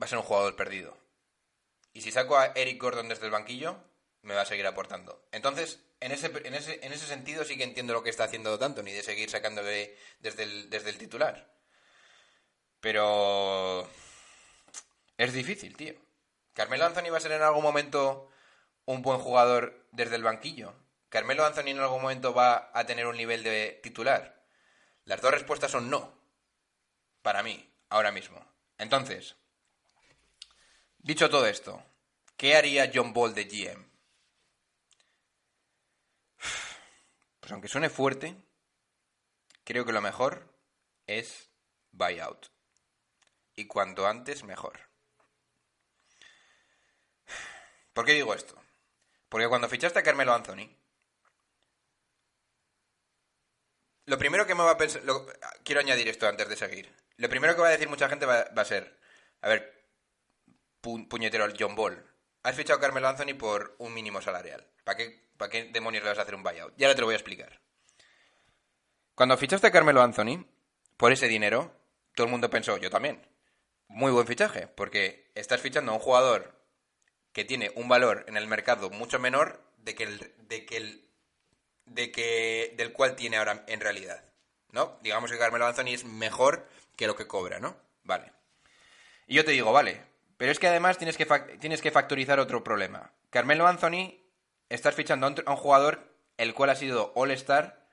va 0.00 0.06
a 0.06 0.08
ser 0.08 0.18
un 0.18 0.24
jugador 0.24 0.56
perdido. 0.56 0.96
Y 1.92 2.00
si 2.00 2.10
saco 2.10 2.38
a 2.38 2.46
Eric 2.54 2.80
Gordon 2.80 3.08
desde 3.08 3.26
el 3.26 3.32
banquillo, 3.32 3.82
me 4.22 4.34
va 4.34 4.42
a 4.42 4.46
seguir 4.46 4.66
aportando. 4.66 5.26
Entonces, 5.32 5.80
en 6.00 6.12
ese, 6.12 6.26
en 6.44 6.54
ese, 6.54 6.80
en 6.84 6.92
ese 6.92 7.06
sentido 7.06 7.44
sí 7.44 7.56
que 7.56 7.64
entiendo 7.64 7.92
lo 7.92 8.02
que 8.02 8.10
está 8.10 8.24
haciendo 8.24 8.56
D'Antoni, 8.58 8.92
de 8.92 9.02
seguir 9.02 9.30
sacándole 9.30 9.96
desde 10.20 10.42
el, 10.44 10.70
desde 10.70 10.90
el 10.90 10.98
titular. 10.98 11.52
Pero... 12.80 13.88
Es 15.16 15.32
difícil, 15.34 15.76
tío. 15.76 15.94
Carmelo 16.54 16.86
Anthony 16.86 17.10
va 17.10 17.18
a 17.18 17.20
ser 17.20 17.32
en 17.32 17.42
algún 17.42 17.62
momento 17.62 18.30
un 18.86 19.02
buen 19.02 19.18
jugador 19.18 19.86
desde 19.92 20.16
el 20.16 20.22
banquillo. 20.22 20.74
Carmelo 21.10 21.44
Anthony 21.44 21.68
en 21.68 21.80
algún 21.80 22.02
momento 22.02 22.32
va 22.32 22.70
a 22.72 22.86
tener 22.86 23.06
un 23.06 23.16
nivel 23.16 23.42
de 23.42 23.80
titular. 23.82 24.42
Las 25.04 25.20
dos 25.20 25.32
respuestas 25.32 25.70
son 25.70 25.90
no. 25.90 26.14
Para 27.22 27.42
mí, 27.42 27.70
ahora 27.90 28.12
mismo. 28.12 28.44
Entonces, 28.78 29.36
dicho 30.98 31.28
todo 31.28 31.46
esto, 31.46 31.82
¿qué 32.36 32.56
haría 32.56 32.90
John 32.94 33.12
Ball 33.12 33.34
de 33.34 33.44
GM? 33.44 33.89
Pues 37.50 37.54
aunque 37.56 37.66
suene 37.66 37.90
fuerte, 37.90 38.36
creo 39.64 39.84
que 39.84 39.90
lo 39.90 40.00
mejor 40.00 40.56
es 41.08 41.50
buyout. 41.90 42.46
Y 43.56 43.66
cuanto 43.66 44.06
antes, 44.06 44.44
mejor. 44.44 44.78
¿Por 47.92 48.04
qué 48.04 48.12
digo 48.12 48.34
esto? 48.34 48.54
Porque 49.28 49.48
cuando 49.48 49.68
fichaste 49.68 49.98
a 49.98 50.04
Carmelo 50.04 50.32
Anthony, 50.32 50.70
lo 54.06 54.16
primero 54.16 54.46
que 54.46 54.54
me 54.54 54.62
va 54.62 54.70
a 54.70 54.78
pensar... 54.78 55.02
quiero 55.64 55.80
añadir 55.80 56.06
esto 56.06 56.28
antes 56.28 56.48
de 56.48 56.54
seguir. 56.54 56.94
Lo 57.16 57.28
primero 57.28 57.56
que 57.56 57.62
va 57.62 57.66
a 57.66 57.72
decir 57.72 57.88
mucha 57.88 58.08
gente 58.08 58.26
va, 58.26 58.42
a 58.42 58.64
ser, 58.64 58.96
a 59.40 59.48
ver, 59.48 59.88
pu- 60.80 61.08
puñetero 61.08 61.48
John 61.58 61.74
Ball. 61.74 62.09
Has 62.42 62.56
fichado 62.56 62.78
a 62.78 62.80
Carmelo 62.80 63.08
Anthony 63.08 63.34
por 63.36 63.74
un 63.78 63.92
mínimo 63.92 64.22
salarial. 64.22 64.66
¿Para 64.84 64.96
qué, 64.96 65.20
¿Para 65.36 65.50
qué 65.50 65.64
demonios 65.64 66.02
le 66.02 66.10
vas 66.10 66.18
a 66.18 66.22
hacer 66.22 66.34
un 66.34 66.42
buyout? 66.42 66.74
Ya 66.76 66.94
te 66.94 67.00
lo 67.00 67.06
voy 67.06 67.14
a 67.14 67.18
explicar. 67.18 67.60
Cuando 69.14 69.36
fichaste 69.36 69.66
a 69.66 69.70
Carmelo 69.70 70.02
Anthony, 70.02 70.46
por 70.96 71.12
ese 71.12 71.28
dinero, 71.28 71.74
todo 72.14 72.26
el 72.26 72.30
mundo 72.30 72.48
pensó, 72.48 72.78
yo 72.78 72.90
también. 72.90 73.20
Muy 73.88 74.10
buen 74.12 74.26
fichaje, 74.26 74.66
porque 74.68 75.30
estás 75.34 75.60
fichando 75.60 75.92
a 75.92 75.96
un 75.96 76.00
jugador 76.00 76.58
que 77.32 77.44
tiene 77.44 77.70
un 77.74 77.88
valor 77.88 78.24
en 78.28 78.36
el 78.36 78.46
mercado 78.46 78.88
mucho 78.90 79.18
menor 79.18 79.62
de 79.78 79.94
que 79.94 80.04
el, 80.04 80.34
de 80.48 80.64
que 80.64 80.76
el, 80.78 81.04
de 81.84 82.10
que 82.10 82.74
del 82.76 82.92
cual 82.92 83.16
tiene 83.16 83.36
ahora 83.36 83.64
en 83.66 83.80
realidad, 83.80 84.24
¿no? 84.70 84.98
Digamos 85.02 85.30
que 85.30 85.38
Carmelo 85.38 85.66
Anthony 85.66 85.88
es 85.88 86.04
mejor 86.04 86.66
que 86.96 87.06
lo 87.06 87.16
que 87.16 87.26
cobra, 87.26 87.60
¿no? 87.60 87.76
Vale. 88.04 88.32
Y 89.26 89.34
yo 89.34 89.44
te 89.44 89.52
digo, 89.52 89.72
vale, 89.72 90.02
pero 90.40 90.52
es 90.52 90.58
que 90.58 90.68
además 90.68 90.96
tienes 90.96 91.18
que 91.18 91.26
tienes 91.60 91.82
que 91.82 91.90
factorizar 91.90 92.40
otro 92.40 92.64
problema. 92.64 93.12
Carmelo 93.28 93.66
Anthony 93.66 94.24
estás 94.70 94.94
fichando 94.94 95.26
a 95.26 95.28
un, 95.28 95.42
a 95.44 95.50
un 95.50 95.56
jugador 95.58 96.16
el 96.38 96.54
cual 96.54 96.70
ha 96.70 96.76
sido 96.76 97.12
All-Star, 97.14 97.86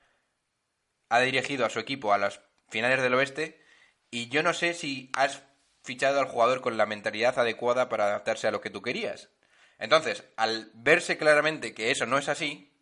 ha 1.10 1.20
dirigido 1.20 1.66
a 1.66 1.68
su 1.68 1.78
equipo 1.78 2.14
a 2.14 2.16
las 2.16 2.40
finales 2.70 3.02
del 3.02 3.12
oeste 3.12 3.62
y 4.10 4.30
yo 4.30 4.42
no 4.42 4.54
sé 4.54 4.72
si 4.72 5.10
has 5.12 5.42
fichado 5.82 6.20
al 6.20 6.26
jugador 6.28 6.62
con 6.62 6.78
la 6.78 6.86
mentalidad 6.86 7.38
adecuada 7.38 7.90
para 7.90 8.06
adaptarse 8.06 8.48
a 8.48 8.50
lo 8.50 8.62
que 8.62 8.70
tú 8.70 8.80
querías. 8.80 9.28
Entonces, 9.78 10.24
al 10.38 10.70
verse 10.72 11.18
claramente 11.18 11.74
que 11.74 11.90
eso 11.90 12.06
no 12.06 12.16
es 12.16 12.30
así, 12.30 12.72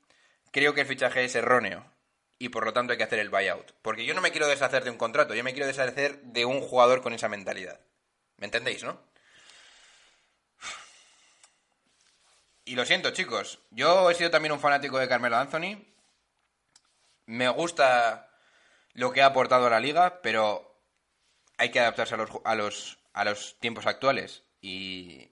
creo 0.52 0.75
que 0.75 0.82
el 0.82 0.87
fichaje 0.87 1.25
es 1.25 1.35
erróneo 1.35 1.92
y 2.38 2.50
por 2.50 2.64
lo 2.64 2.73
tanto 2.73 2.92
hay 2.92 2.99
que 2.99 3.04
hacer 3.04 3.18
el 3.18 3.30
buyout. 3.30 3.73
Porque 3.82 4.04
yo 4.04 4.14
no 4.14 4.20
me 4.20 4.30
quiero 4.30 4.46
deshacer 4.46 4.85
de 4.85 4.90
un 4.90 4.96
contrato, 4.96 5.35
yo 5.35 5.42
me 5.42 5.54
quiero 5.54 5.66
deshacer 5.66 6.23
de 6.23 6.44
un 6.44 6.61
jugador 6.61 7.02
con 7.02 7.14
esa 7.14 7.28
mentalidad. 7.28 7.80
¿Me 8.37 8.44
entendéis, 8.44 8.85
no? 8.85 9.15
Y 12.68 12.75
lo 12.75 12.85
siento, 12.85 13.12
chicos. 13.12 13.61
Yo 13.70 14.11
he 14.11 14.14
sido 14.16 14.32
también 14.32 14.50
un 14.50 14.58
fanático 14.58 14.99
de 14.99 15.08
Carmelo 15.08 15.37
Anthony. 15.37 15.78
Me 17.26 17.49
gusta 17.49 18.28
lo 18.92 19.12
que 19.12 19.23
ha 19.23 19.26
aportado 19.26 19.68
a 19.68 19.70
la 19.70 19.78
liga, 19.78 20.20
pero 20.20 20.76
hay 21.58 21.70
que 21.70 21.78
adaptarse 21.78 22.14
a 22.14 22.18
los, 22.18 22.30
a 22.44 22.56
los, 22.56 22.99
a 23.12 23.25
los 23.25 23.56
tiempos 23.61 23.87
actuales. 23.87 24.42
Y 24.61 25.30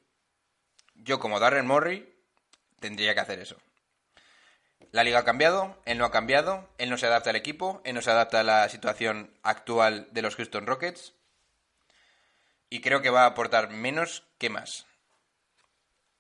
yo, 0.94 1.18
como 1.18 1.40
Darren 1.40 1.66
Murray, 1.66 2.08
tendría 2.78 3.14
que 3.14 3.20
hacer 3.20 3.40
eso. 3.40 3.56
La 4.92 5.02
liga 5.02 5.18
ha 5.18 5.24
cambiado, 5.24 5.76
él 5.86 5.98
no 5.98 6.04
ha 6.04 6.12
cambiado, 6.12 6.68
él 6.78 6.88
no 6.88 6.98
se 6.98 7.06
adapta 7.06 7.30
al 7.30 7.36
equipo, 7.36 7.82
él 7.82 7.96
no 7.96 8.02
se 8.02 8.12
adapta 8.12 8.40
a 8.40 8.44
la 8.44 8.68
situación 8.68 9.34
actual 9.42 10.06
de 10.12 10.22
los 10.22 10.36
Houston 10.36 10.68
Rockets. 10.68 11.14
Y 12.70 12.80
creo 12.80 13.02
que 13.02 13.10
va 13.10 13.22
a 13.22 13.26
aportar 13.26 13.70
menos 13.70 14.22
que 14.38 14.50
más. 14.50 14.86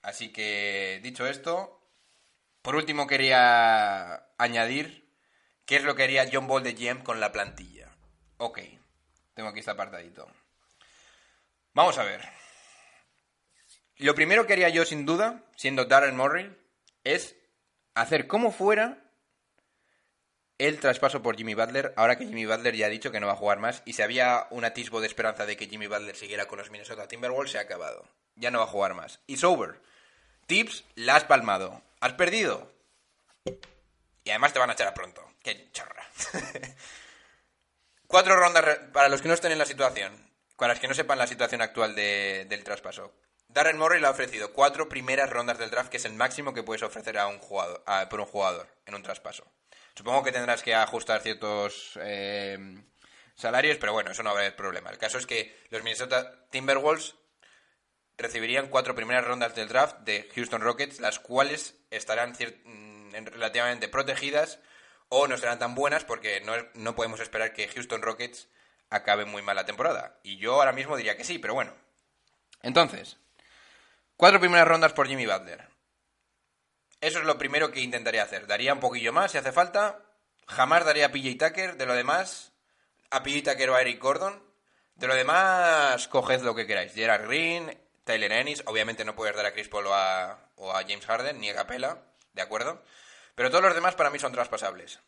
Así 0.04 0.30
que, 0.30 1.00
dicho 1.02 1.26
esto, 1.26 1.80
por 2.60 2.76
último 2.76 3.06
quería 3.06 4.26
añadir 4.36 5.10
qué 5.64 5.76
es 5.76 5.82
lo 5.82 5.94
que 5.94 6.02
haría 6.02 6.28
John 6.30 6.46
Ball 6.46 6.62
de 6.62 6.74
GM 6.74 7.02
con 7.02 7.20
la 7.20 7.32
plantilla. 7.32 7.88
Ok, 8.36 8.60
tengo 9.32 9.48
aquí 9.48 9.60
este 9.60 9.70
apartadito. 9.70 10.28
Vamos 11.72 11.96
a 11.96 12.04
ver. 12.04 12.20
Lo 13.96 14.14
primero 14.14 14.46
que 14.46 14.52
haría 14.52 14.68
yo, 14.68 14.84
sin 14.84 15.06
duda, 15.06 15.42
siendo 15.56 15.86
Darren 15.86 16.18
Murray, 16.18 16.54
es 17.02 17.34
hacer 17.94 18.26
como 18.26 18.52
fuera 18.52 19.10
el 20.58 20.80
traspaso 20.80 21.22
por 21.22 21.38
Jimmy 21.38 21.54
Butler, 21.54 21.94
ahora 21.96 22.18
que 22.18 22.26
Jimmy 22.26 22.44
Butler 22.44 22.76
ya 22.76 22.86
ha 22.86 22.90
dicho 22.90 23.10
que 23.10 23.20
no 23.20 23.26
va 23.26 23.32
a 23.32 23.36
jugar 23.36 23.58
más, 23.58 23.82
y 23.86 23.94
si 23.94 24.02
había 24.02 24.48
un 24.50 24.66
atisbo 24.66 25.00
de 25.00 25.06
esperanza 25.06 25.46
de 25.46 25.56
que 25.56 25.66
Jimmy 25.66 25.86
Butler 25.86 26.14
siguiera 26.14 26.46
con 26.46 26.58
los 26.58 26.70
Minnesota 26.70 27.08
Timberwolves, 27.08 27.52
se 27.52 27.58
ha 27.58 27.62
acabado. 27.62 28.06
Ya 28.36 28.50
no 28.50 28.58
va 28.58 28.64
a 28.64 28.68
jugar 28.68 28.92
más. 28.92 29.20
Y 29.26 29.38
Sober, 29.38 29.80
tips, 30.46 30.84
la 30.94 31.16
has 31.16 31.24
palmado. 31.24 31.82
¿Has 32.00 32.12
perdido? 32.14 32.70
Y 34.24 34.30
además 34.30 34.52
te 34.52 34.58
van 34.58 34.70
a 34.70 34.74
echar 34.74 34.88
a 34.88 34.94
pronto. 34.94 35.22
Qué 35.42 35.70
chorra. 35.72 36.06
Cuatro 38.06 38.36
rondas, 38.36 38.64
para 38.92 39.08
los 39.08 39.22
que 39.22 39.28
no 39.28 39.34
estén 39.34 39.52
en 39.52 39.58
la 39.58 39.66
situación, 39.66 40.12
para 40.56 40.74
los 40.74 40.80
que 40.80 40.88
no 40.88 40.94
sepan 40.94 41.18
la 41.18 41.26
situación 41.26 41.62
actual 41.62 41.94
de- 41.94 42.46
del 42.48 42.62
traspaso. 42.64 43.12
Darren 43.48 43.78
Murray 43.78 44.00
le 44.00 44.06
ha 44.06 44.10
ofrecido 44.10 44.52
cuatro 44.52 44.88
primeras 44.88 45.30
rondas 45.30 45.58
del 45.58 45.70
draft, 45.70 45.90
que 45.90 45.96
es 45.98 46.04
el 46.04 46.14
máximo 46.14 46.52
que 46.54 46.62
puedes 46.62 46.82
ofrecer 46.82 47.18
a 47.18 47.26
un 47.26 47.38
jugador, 47.38 47.82
por 48.10 48.20
un 48.20 48.26
jugador 48.26 48.68
en 48.86 48.94
un 48.94 49.02
traspaso. 49.02 49.44
Supongo 49.94 50.24
que 50.24 50.32
tendrás 50.32 50.62
que 50.62 50.74
ajustar 50.74 51.20
ciertos 51.22 51.98
eh, 52.02 52.58
salarios, 53.36 53.76
pero 53.78 53.92
bueno, 53.92 54.10
eso 54.10 54.22
no 54.22 54.30
haber 54.30 54.56
problema. 54.56 54.90
El 54.90 54.98
caso 54.98 55.18
es 55.18 55.26
que 55.26 55.56
los 55.70 55.82
Minnesota 55.84 56.46
Timberwolves 56.50 57.14
recibirían 58.16 58.68
cuatro 58.68 58.94
primeras 58.94 59.24
rondas 59.24 59.54
del 59.54 59.68
draft 59.68 59.98
de 60.00 60.30
Houston 60.34 60.60
Rockets, 60.62 61.00
las 61.00 61.18
cuales 61.18 61.74
estarán 61.90 62.32
mm, 62.32 63.14
en- 63.14 63.26
relativamente 63.26 63.88
protegidas 63.88 64.58
o 65.08 65.26
no 65.28 65.36
serán 65.36 65.58
tan 65.58 65.74
buenas 65.74 66.04
porque 66.04 66.40
no, 66.40 66.52
no 66.74 66.94
podemos 66.94 67.20
esperar 67.20 67.52
que 67.52 67.68
Houston 67.68 68.02
Rockets 68.02 68.48
acabe 68.90 69.24
muy 69.24 69.42
mal 69.42 69.56
la 69.56 69.66
temporada. 69.66 70.18
Y 70.22 70.36
yo 70.38 70.54
ahora 70.54 70.72
mismo 70.72 70.96
diría 70.96 71.16
que 71.16 71.24
sí, 71.24 71.38
pero 71.38 71.54
bueno. 71.54 71.74
Entonces, 72.62 73.18
cuatro 74.16 74.40
primeras 74.40 74.66
rondas 74.68 74.92
por 74.92 75.06
Jimmy 75.08 75.26
Butler. 75.26 75.68
Eso 77.00 77.18
es 77.18 77.24
lo 77.26 77.36
primero 77.36 77.70
que 77.70 77.80
intentaría 77.80 78.22
hacer. 78.22 78.46
Daría 78.46 78.72
un 78.72 78.80
poquillo 78.80 79.12
más 79.12 79.32
si 79.32 79.38
hace 79.38 79.52
falta. 79.52 80.00
Jamás 80.46 80.84
daría 80.84 81.06
a 81.06 81.12
PJ 81.12 81.36
Tucker. 81.48 81.76
De 81.76 81.84
lo 81.86 81.94
demás, 81.94 82.52
a 83.10 83.22
PJ 83.22 83.50
Tucker 83.52 83.70
o 83.70 83.74
a 83.74 83.82
Eric 83.82 84.00
Gordon. 84.00 84.42
De 84.94 85.06
lo 85.06 85.14
demás, 85.14 86.08
coged 86.08 86.40
lo 86.42 86.54
que 86.54 86.66
queráis. 86.66 86.94
Gerard 86.94 87.26
Green, 87.26 87.78
Tyler 88.04 88.32
Ennis, 88.32 88.62
obviamente 88.66 89.04
no 89.04 89.16
puedes 89.16 89.34
dar 89.34 89.46
a 89.46 89.52
Chris 89.52 89.68
Paul 89.68 89.86
o 89.86 89.94
a, 89.94 90.84
James 90.86 91.06
Harden, 91.06 91.40
ni 91.40 91.50
a 91.50 91.54
Capella, 91.54 92.02
¿de 92.32 92.42
acuerdo? 92.42 92.82
Pero 93.34 93.50
todos 93.50 93.64
los 93.64 93.74
demás 93.74 93.94
para 93.94 94.10
mí 94.10 94.18
son 94.18 94.32
traspasables. 94.32 95.00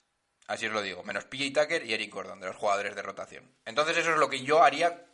Así 0.46 0.66
os 0.66 0.72
lo 0.72 0.82
digo, 0.82 1.02
menos 1.02 1.24
PJ 1.24 1.60
Tucker 1.60 1.84
y 1.84 1.92
Eric 1.92 2.12
Gordon, 2.12 2.40
de 2.40 2.46
los 2.46 2.56
jugadores 2.56 2.94
de 2.94 3.02
rotación. 3.02 3.54
Entonces 3.64 3.96
eso 3.96 4.12
es 4.12 4.18
lo 4.18 4.30
que 4.30 4.42
yo 4.42 4.62
haría 4.62 5.06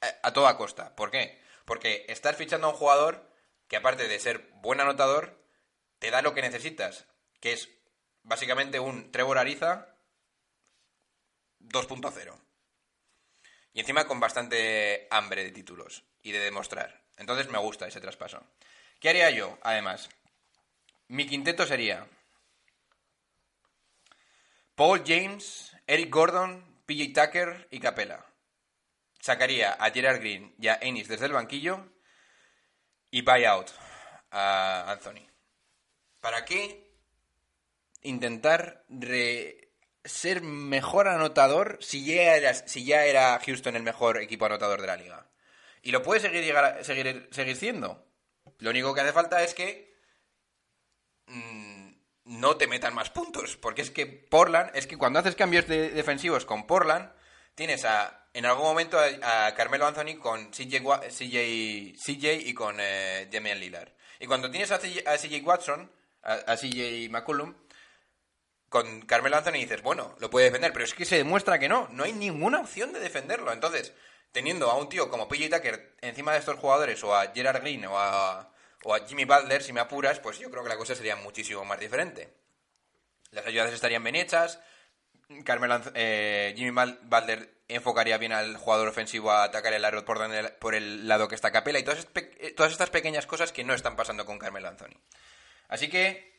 a, 0.00 0.28
a 0.28 0.32
toda 0.32 0.56
costa. 0.56 0.94
¿Por 0.96 1.10
qué? 1.10 1.40
Porque 1.64 2.06
estás 2.08 2.36
fichando 2.36 2.66
a 2.66 2.70
un 2.70 2.76
jugador 2.76 3.28
que 3.68 3.76
aparte 3.76 4.08
de 4.08 4.20
ser 4.20 4.50
buen 4.54 4.80
anotador, 4.80 5.42
te 5.98 6.10
da 6.10 6.22
lo 6.22 6.34
que 6.34 6.42
necesitas, 6.42 7.06
que 7.40 7.52
es 7.52 7.68
básicamente 8.22 8.80
un 8.80 9.10
Trevor 9.10 9.38
Ariza 9.38 9.96
2.0. 11.60 12.43
Y 13.74 13.80
encima 13.80 14.06
con 14.06 14.20
bastante 14.20 15.06
hambre 15.10 15.44
de 15.44 15.50
títulos 15.50 16.04
y 16.22 16.32
de 16.32 16.38
demostrar. 16.38 17.02
Entonces 17.16 17.48
me 17.50 17.58
gusta 17.58 17.86
ese 17.86 18.00
traspaso. 18.00 18.40
¿Qué 19.00 19.10
haría 19.10 19.30
yo, 19.30 19.58
además? 19.62 20.08
Mi 21.08 21.26
quinteto 21.26 21.66
sería 21.66 22.06
Paul 24.74 25.02
James, 25.06 25.76
Eric 25.86 26.10
Gordon, 26.10 26.82
PJ 26.86 27.12
Tucker 27.12 27.68
y 27.70 27.80
Capella. 27.80 28.24
Sacaría 29.20 29.72
a 29.72 29.90
Gerard 29.90 30.20
Green 30.20 30.54
y 30.58 30.68
a 30.68 30.78
Ennis 30.80 31.08
desde 31.08 31.26
el 31.26 31.32
banquillo 31.32 31.88
y 33.10 33.22
buyout 33.22 33.70
a 34.30 34.90
Anthony. 34.90 35.26
¿Para 36.20 36.44
qué 36.44 36.92
intentar 38.02 38.84
re- 38.88 39.63
ser 40.04 40.42
mejor 40.42 41.08
anotador 41.08 41.78
si 41.80 42.04
ya, 42.04 42.36
era, 42.36 42.54
si 42.54 42.84
ya 42.84 43.04
era 43.04 43.40
Houston 43.44 43.76
el 43.76 43.82
mejor 43.82 44.18
equipo 44.18 44.46
anotador 44.46 44.80
de 44.80 44.86
la 44.86 44.96
liga? 44.96 45.26
Y 45.82 45.90
lo 45.92 46.02
puede 46.02 46.20
seguir, 46.20 46.44
llegar 46.44 46.84
seguir, 46.84 47.28
seguir 47.30 47.56
siendo. 47.56 48.06
Lo 48.58 48.70
único 48.70 48.94
que 48.94 49.00
hace 49.02 49.12
falta 49.12 49.42
es 49.42 49.54
que 49.54 49.94
mm, 51.26 51.92
no 52.24 52.56
te 52.56 52.66
metan 52.66 52.94
más 52.94 53.10
puntos. 53.10 53.56
Porque 53.56 53.82
es 53.82 53.90
que 53.90 54.06
Portland, 54.06 54.70
es 54.74 54.86
que 54.86 54.96
cuando 54.96 55.18
haces 55.18 55.36
cambios 55.36 55.66
de- 55.66 55.90
defensivos 55.90 56.44
con 56.44 56.66
Portland, 56.66 57.10
tienes 57.54 57.84
a, 57.84 58.28
en 58.32 58.46
algún 58.46 58.64
momento 58.64 58.98
a, 58.98 59.54
Carmelo 59.54 59.86
Anthony 59.86 60.18
con 60.18 60.50
CJ, 60.50 60.80
CJ, 61.08 61.94
CJ 61.96 62.32
y 62.48 62.54
con 62.54 62.76
eh, 62.80 63.28
Damian 63.30 63.60
Lillard. 63.60 63.90
Y 64.20 64.26
cuando 64.26 64.50
tienes 64.50 64.70
a 64.70 64.78
CJ, 64.78 65.42
Watson, 65.44 65.90
a, 66.22 66.32
a 66.34 66.56
CJ 66.56 67.10
McCollum, 67.10 67.54
con 68.74 69.02
Carmelo 69.02 69.36
Anthony 69.36 69.52
dices, 69.52 69.82
bueno, 69.82 70.16
lo 70.18 70.30
puede 70.30 70.46
defender, 70.46 70.72
pero 70.72 70.84
es 70.84 70.94
que 70.94 71.04
se 71.04 71.16
demuestra 71.16 71.60
que 71.60 71.68
no, 71.68 71.86
no 71.92 72.02
hay 72.02 72.12
ninguna 72.12 72.58
opción 72.58 72.92
de 72.92 72.98
defenderlo. 72.98 73.52
Entonces, 73.52 73.92
teniendo 74.32 74.68
a 74.68 74.74
un 74.76 74.88
tío 74.88 75.08
como 75.10 75.28
PJ 75.28 75.48
Tucker 75.56 75.94
encima 76.00 76.32
de 76.32 76.40
estos 76.40 76.58
jugadores, 76.58 77.02
o 77.04 77.14
a 77.14 77.28
Gerard 77.32 77.60
Green, 77.62 77.84
o 77.86 77.96
a, 77.96 78.50
o 78.82 78.92
a 78.92 79.06
Jimmy 79.06 79.24
Butler, 79.26 79.62
si 79.62 79.72
me 79.72 79.78
apuras, 79.80 80.18
pues 80.18 80.40
yo 80.40 80.50
creo 80.50 80.64
que 80.64 80.68
la 80.70 80.76
cosa 80.76 80.96
sería 80.96 81.14
muchísimo 81.14 81.64
más 81.64 81.78
diferente. 81.78 82.34
Las 83.30 83.46
ayudas 83.46 83.72
estarían 83.72 84.02
bien 84.02 84.16
hechas, 84.16 84.58
Carmelo 85.44 85.80
eh, 85.94 86.52
Jimmy 86.56 86.70
Butler 87.02 87.54
enfocaría 87.68 88.18
bien 88.18 88.32
al 88.32 88.56
jugador 88.56 88.88
ofensivo 88.88 89.30
a 89.30 89.44
atacar 89.44 89.72
el 89.72 89.84
aro 89.84 90.04
por, 90.04 90.18
donde- 90.18 90.50
por 90.50 90.74
el 90.74 91.06
lado 91.08 91.28
que 91.28 91.34
está 91.36 91.50
Capela 91.52 91.78
y 91.78 91.84
todas, 91.84 92.06
eh, 92.16 92.52
todas 92.56 92.72
estas 92.72 92.90
pequeñas 92.90 93.26
cosas 93.26 93.52
que 93.52 93.62
no 93.64 93.72
están 93.72 93.94
pasando 93.96 94.26
con 94.26 94.38
Carmelo 94.38 94.68
Anthony. 94.68 94.98
Así 95.68 95.88
que, 95.88 96.34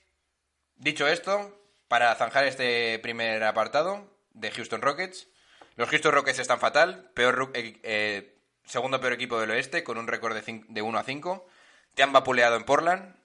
dicho 0.75 1.07
esto, 1.07 1.64
para 1.87 2.13
zanjar 2.15 2.45
este 2.45 2.99
primer 2.99 3.43
apartado 3.43 4.15
de 4.33 4.51
Houston 4.51 4.81
Rockets, 4.81 5.27
los 5.75 5.89
Houston 5.89 6.13
Rockets 6.13 6.39
están 6.39 6.59
fatal, 6.59 7.11
peor, 7.13 7.51
eh, 7.53 7.79
eh, 7.83 8.37
segundo 8.65 9.01
peor 9.01 9.13
equipo 9.13 9.39
del 9.39 9.51
oeste, 9.51 9.83
con 9.83 9.97
un 9.97 10.07
récord 10.07 10.33
de, 10.33 10.63
de 10.67 10.81
1 10.81 10.97
a 10.97 11.03
5. 11.03 11.47
Te 11.95 12.03
han 12.03 12.13
vapuleado 12.13 12.55
en 12.55 12.63
Portland. 12.63 13.15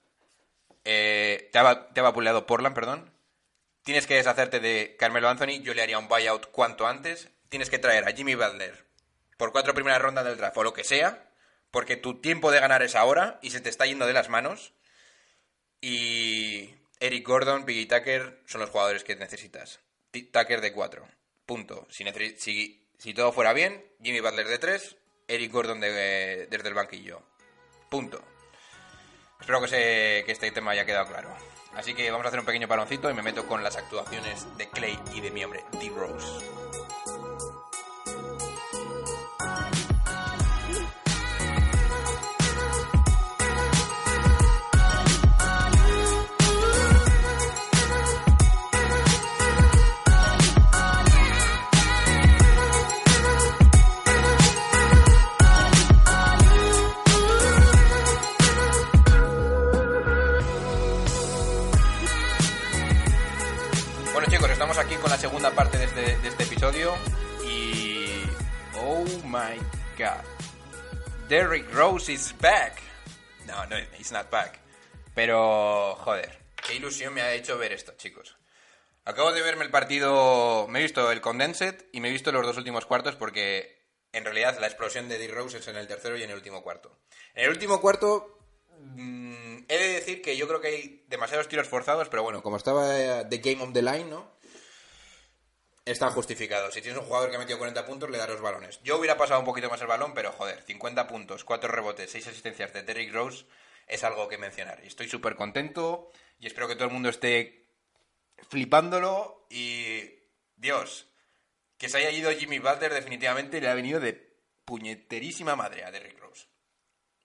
eh, 0.84 1.48
te 1.52 1.58
ha 1.58 2.02
vapuleado 2.02 2.46
Portland, 2.46 2.74
perdón. 2.74 3.12
Tienes 3.84 4.06
que 4.06 4.14
deshacerte 4.14 4.60
de 4.60 4.96
Carmelo 4.98 5.28
Anthony. 5.28 5.62
Yo 5.62 5.74
le 5.74 5.82
haría 5.82 5.98
un 5.98 6.08
buyout 6.08 6.50
cuanto 6.50 6.86
antes. 6.86 7.30
Tienes 7.48 7.70
que 7.70 7.78
traer 7.78 8.04
a 8.06 8.12
Jimmy 8.12 8.34
Butler 8.34 8.84
por 9.36 9.52
cuatro 9.52 9.72
primeras 9.74 10.02
rondas 10.02 10.24
del 10.24 10.36
draft 10.36 10.56
o 10.56 10.64
lo 10.64 10.72
que 10.72 10.84
sea. 10.84 11.30
Porque 11.70 11.96
tu 11.96 12.20
tiempo 12.20 12.50
de 12.50 12.60
ganar 12.60 12.82
es 12.82 12.96
ahora 12.96 13.38
y 13.42 13.50
se 13.50 13.60
te 13.60 13.68
está 13.68 13.86
yendo 13.86 14.06
de 14.06 14.12
las 14.12 14.28
manos. 14.28 14.74
Y 15.80 16.74
Eric 17.00 17.26
Gordon, 17.26 17.64
Piggy 17.64 17.86
Tucker 17.86 18.40
son 18.46 18.60
los 18.60 18.70
jugadores 18.70 19.04
que 19.04 19.16
necesitas. 19.16 19.80
Tucker 20.10 20.60
de 20.60 20.72
4. 20.72 21.06
Punto. 21.46 21.86
Si, 21.90 23.14
todo 23.14 23.32
fuera 23.32 23.52
bien, 23.52 23.84
Jimmy 24.02 24.20
Butler 24.20 24.46
de 24.46 24.58
3, 24.58 24.96
Eric 25.28 25.50
Gordon 25.52 25.80
de- 25.80 26.46
desde 26.50 26.68
el 26.68 26.74
banquillo. 26.74 27.22
Punto. 27.88 28.22
Espero 29.40 29.60
que, 29.62 30.22
que 30.26 30.32
este 30.32 30.50
tema 30.50 30.72
haya 30.72 30.84
quedado 30.84 31.06
claro. 31.08 31.34
Así 31.74 31.94
que 31.94 32.10
vamos 32.10 32.24
a 32.26 32.28
hacer 32.28 32.40
un 32.40 32.46
pequeño 32.46 32.68
paloncito 32.68 33.08
y 33.10 33.14
me 33.14 33.22
meto 33.22 33.46
con 33.46 33.62
las 33.62 33.76
actuaciones 33.76 34.46
de 34.58 34.68
Clay 34.68 34.98
y 35.14 35.20
de 35.20 35.30
mi 35.30 35.42
hombre 35.44 35.64
D-Rose. 35.80 36.44
Chicos, 64.30 64.50
estamos 64.50 64.78
aquí 64.78 64.94
con 64.94 65.10
la 65.10 65.18
segunda 65.18 65.50
parte 65.50 65.76
de 65.76 65.84
este, 65.86 66.16
de 66.18 66.28
este 66.28 66.44
episodio 66.44 66.94
y... 67.44 68.22
Oh 68.76 69.04
my 69.24 69.58
god. 69.98 70.24
Derrick 71.28 71.68
Rose 71.74 72.12
is 72.12 72.32
back. 72.40 72.80
No, 73.48 73.66
no, 73.66 73.76
he's 73.98 74.12
not 74.12 74.30
back. 74.30 74.60
Pero, 75.16 75.96
joder, 75.96 76.38
qué 76.64 76.76
ilusión 76.76 77.12
me 77.12 77.22
ha 77.22 77.32
hecho 77.32 77.58
ver 77.58 77.72
esto, 77.72 77.94
chicos. 77.96 78.36
Acabo 79.04 79.32
de 79.32 79.42
verme 79.42 79.64
el 79.64 79.70
partido, 79.72 80.68
me 80.68 80.78
he 80.78 80.82
visto 80.82 81.10
el 81.10 81.20
condensed 81.20 81.86
y 81.90 82.00
me 82.00 82.08
he 82.08 82.12
visto 82.12 82.30
los 82.30 82.46
dos 82.46 82.56
últimos 82.56 82.86
cuartos 82.86 83.16
porque 83.16 83.82
en 84.12 84.24
realidad 84.24 84.58
la 84.60 84.68
explosión 84.68 85.08
de 85.08 85.18
D-Rose 85.18 85.58
es 85.58 85.66
en 85.66 85.76
el 85.76 85.88
tercero 85.88 86.16
y 86.16 86.22
en 86.22 86.30
el 86.30 86.36
último 86.36 86.62
cuarto. 86.62 87.00
En 87.34 87.46
el 87.46 87.50
último 87.50 87.80
cuarto 87.80 88.39
mm, 88.80 89.64
he 89.68 89.78
de 89.78 89.88
decir 89.94 90.22
que 90.22 90.36
yo 90.36 90.48
creo 90.48 90.60
que 90.60 90.68
hay 90.68 91.04
demasiados 91.08 91.48
tiros 91.48 91.68
forzados, 91.68 92.08
pero 92.08 92.22
bueno, 92.22 92.42
como 92.42 92.56
estaba 92.56 92.98
eh, 92.98 93.26
the 93.28 93.38
game 93.38 93.62
on 93.62 93.72
the 93.72 93.82
line, 93.82 94.04
¿no? 94.04 94.30
Están 95.84 96.10
justificados. 96.10 96.74
Si 96.74 96.82
tienes 96.82 97.00
un 97.00 97.06
jugador 97.06 97.30
que 97.30 97.36
ha 97.36 97.38
metido 97.38 97.58
40 97.58 97.86
puntos, 97.86 98.10
le 98.10 98.18
das 98.18 98.28
los 98.28 98.40
balones. 98.40 98.80
Yo 98.82 98.98
hubiera 98.98 99.16
pasado 99.16 99.40
un 99.40 99.46
poquito 99.46 99.70
más 99.70 99.80
el 99.80 99.86
balón, 99.86 100.12
pero 100.14 100.32
joder, 100.32 100.62
50 100.62 101.06
puntos, 101.06 101.44
4 101.44 101.70
rebotes, 101.70 102.10
6 102.10 102.28
asistencias 102.28 102.72
de 102.72 102.82
Derrick 102.82 103.12
Rose 103.12 103.46
es 103.86 104.04
algo 104.04 104.28
que 104.28 104.38
mencionar. 104.38 104.80
Y 104.84 104.86
estoy 104.86 105.08
súper 105.08 105.34
contento 105.34 106.10
y 106.38 106.46
espero 106.46 106.68
que 106.68 106.74
todo 106.74 106.86
el 106.86 106.92
mundo 106.92 107.08
esté 107.08 107.66
flipándolo 108.48 109.46
y... 109.50 110.20
Dios, 110.60 111.06
que 111.78 111.88
se 111.88 111.96
haya 111.96 112.10
ido 112.10 112.30
Jimmy 112.32 112.58
Butler 112.58 112.92
definitivamente 112.92 113.62
le 113.62 113.68
ha 113.68 113.74
venido 113.74 113.98
de 113.98 114.12
puñeterísima 114.66 115.56
madre 115.56 115.84
a 115.84 115.90
Derrick 115.90 116.18
Rose. 116.20 116.48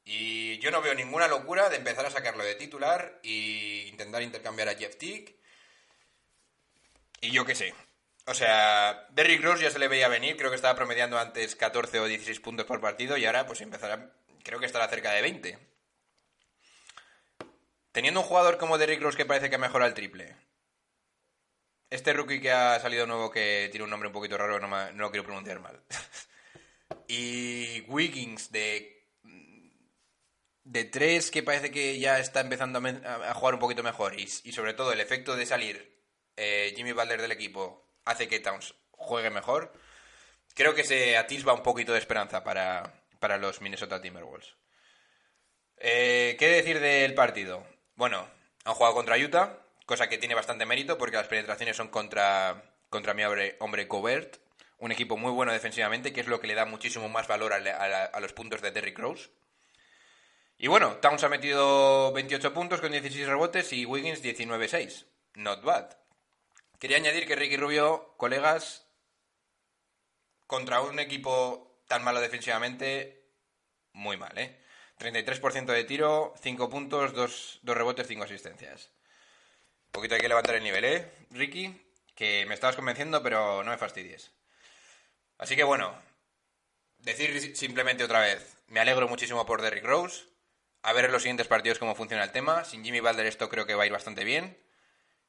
Y 0.05 0.59
yo 0.59 0.69
no 0.69 0.81
veo 0.81 0.93
ninguna 0.93 1.27
locura 1.27 1.67
de 1.69 1.77
empezar 1.77 2.05
a 2.05 2.11
sacarlo 2.11 2.43
de 2.43 2.53
titular 2.55 3.19
e 3.23 3.87
intentar 3.89 4.21
intercambiar 4.21 4.69
a 4.69 4.75
Jeff 4.75 4.97
Tick. 4.97 5.35
Y 7.21 7.31
yo 7.31 7.43
qué 7.43 7.55
sé. 7.55 7.73
O 8.27 8.33
sea, 8.35 9.07
Derrick 9.11 9.43
Rose 9.43 9.63
ya 9.63 9.71
se 9.71 9.79
le 9.79 9.87
veía 9.87 10.07
venir, 10.07 10.37
creo 10.37 10.49
que 10.51 10.55
estaba 10.55 10.75
promediando 10.75 11.19
antes 11.19 11.55
14 11.55 11.99
o 11.99 12.05
16 12.05 12.39
puntos 12.39 12.65
por 12.65 12.81
partido 12.81 13.17
y 13.17 13.25
ahora 13.25 13.45
pues 13.45 13.61
empezará, 13.61 14.11
creo 14.43 14.59
que 14.59 14.65
estará 14.65 14.87
cerca 14.87 15.11
de 15.11 15.21
20. 15.21 15.59
Teniendo 17.91 18.19
un 18.21 18.25
jugador 18.25 18.57
como 18.57 18.77
Derrick 18.77 19.01
Rose 19.01 19.17
que 19.17 19.25
parece 19.25 19.49
que 19.49 19.55
ha 19.55 19.59
mejorado 19.59 19.89
el 19.89 19.95
triple. 19.95 20.35
Este 21.89 22.13
rookie 22.13 22.41
que 22.41 22.51
ha 22.51 22.79
salido 22.79 23.07
nuevo 23.07 23.31
que 23.31 23.69
tiene 23.71 23.83
un 23.83 23.89
nombre 23.89 24.07
un 24.07 24.13
poquito 24.13 24.37
raro, 24.37 24.59
no, 24.59 24.67
no 24.67 25.03
lo 25.03 25.11
quiero 25.11 25.23
pronunciar 25.23 25.59
mal. 25.59 25.81
y 27.07 27.81
Wiggins 27.87 28.51
de 28.51 28.94
de 30.65 30.83
tres 30.83 31.31
que 31.31 31.43
parece 31.43 31.71
que 31.71 31.97
ya 31.99 32.19
está 32.19 32.41
empezando 32.41 32.79
a, 32.79 33.33
jugar 33.33 33.53
un 33.53 33.59
poquito 33.59 33.83
mejor 33.83 34.19
y, 34.19 34.27
sobre 34.27 34.73
todo 34.73 34.91
el 34.91 34.99
efecto 34.99 35.37
de 35.37 35.45
salir 35.45 36.03
eh, 36.35 36.73
Jimmy 36.75 36.91
Butler 36.91 37.21
del 37.21 37.31
equipo 37.31 37.87
hace 38.03 38.27
que 38.27 38.39
Towns 38.41 38.75
juegue 38.91 39.29
mejor, 39.29 39.71
creo 40.53 40.75
que 40.75 40.83
se 40.83 41.17
atisba 41.17 41.53
un 41.53 41.63
poquito 41.63 41.93
de 41.93 41.99
esperanza 41.99 42.43
para, 42.43 43.05
para 43.19 43.37
los 43.37 43.61
Minnesota 43.61 44.01
Timberwolves. 44.01 44.55
Eh, 45.77 46.35
¿Qué 46.37 46.49
decir 46.49 46.79
del 46.79 47.13
partido? 47.13 47.65
Bueno, 47.95 48.27
han 48.63 48.73
jugado 48.73 48.95
contra 48.95 49.17
Utah, 49.17 49.59
cosa 49.85 50.09
que 50.09 50.17
tiene 50.17 50.35
bastante 50.35 50.65
mérito 50.65 50.97
porque 50.97 51.17
las 51.17 51.27
penetraciones 51.27 51.77
son 51.77 51.89
contra, 51.89 52.75
contra 52.89 53.13
mi 53.13 53.23
hombre, 53.23 53.55
hombre 53.59 53.87
Covert, 53.87 54.37
un 54.77 54.91
equipo 54.91 55.17
muy 55.17 55.31
bueno 55.31 55.51
defensivamente, 55.51 56.11
que 56.11 56.21
es 56.21 56.27
lo 56.27 56.39
que 56.39 56.47
le 56.47 56.55
da 56.55 56.65
muchísimo 56.65 57.09
más 57.09 57.27
valor 57.27 57.53
a, 57.53 58.19
los 58.19 58.33
puntos 58.33 58.61
de 58.61 58.71
Derrick 58.71 58.97
Rose. 58.99 59.29
Y 60.57 60.67
bueno, 60.67 60.97
Towns 60.97 61.23
ha 61.23 61.29
metido 61.29 62.11
28 62.13 62.53
puntos 62.53 62.81
con 62.81 62.91
16 62.91 63.27
rebotes 63.27 63.73
y 63.73 63.85
Wiggins 63.85 64.23
19-6. 64.23 65.05
Not 65.35 65.63
bad. 65.63 65.97
Quería 66.79 66.97
añadir 66.97 67.27
que 67.27 67.35
Ricky 67.35 67.57
Rubio, 67.57 68.13
colegas, 68.17 68.87
contra 70.47 70.81
un 70.81 70.99
equipo 70.99 71.81
tan 71.87 72.03
malo 72.03 72.21
defensivamente, 72.21 73.25
muy 73.93 74.17
mal, 74.17 74.37
¿eh? 74.37 74.61
33% 74.99 75.65
de 75.65 75.83
tiro, 75.83 76.33
5 76.41 76.69
puntos, 76.69 77.13
2, 77.13 77.61
rebotes, 77.63 78.07
5 78.07 78.23
asistencias. 78.23 78.91
Un 79.87 79.91
poquito 79.91 80.15
hay 80.15 80.21
que 80.21 80.29
levantar 80.29 80.55
el 80.55 80.63
nivel, 80.63 80.85
¿eh, 80.85 81.11
Ricky? 81.31 81.81
Que 82.15 82.45
me 82.45 82.53
estabas 82.53 82.75
convenciendo, 82.75 83.21
pero 83.21 83.63
no 83.63 83.71
me 83.71 83.77
fastidies. 83.77 84.31
Así 85.37 85.55
que 85.55 85.63
bueno, 85.63 86.01
decir 86.99 87.55
simplemente 87.55 88.03
otra 88.03 88.21
vez, 88.21 88.57
me 88.67 88.79
alegro 88.79 89.07
muchísimo 89.07 89.45
por 89.45 89.61
Derrick 89.61 89.83
Rose. 89.83 90.34
A 90.85 90.93
ver 90.93 91.05
en 91.05 91.11
los 91.11 91.23
siguientes 91.23 91.47
partidos 91.47 91.79
cómo 91.79 91.95
funciona 91.95 92.23
el 92.23 92.31
tema. 92.31 92.63
Sin 92.63 92.83
Jimmy 92.83 92.99
Butler 92.99 93.25
esto 93.25 93.49
creo 93.49 93.65
que 93.65 93.73
va 93.73 93.83
a 93.83 93.85
ir 93.87 93.91
bastante 93.91 94.23
bien. 94.23 94.55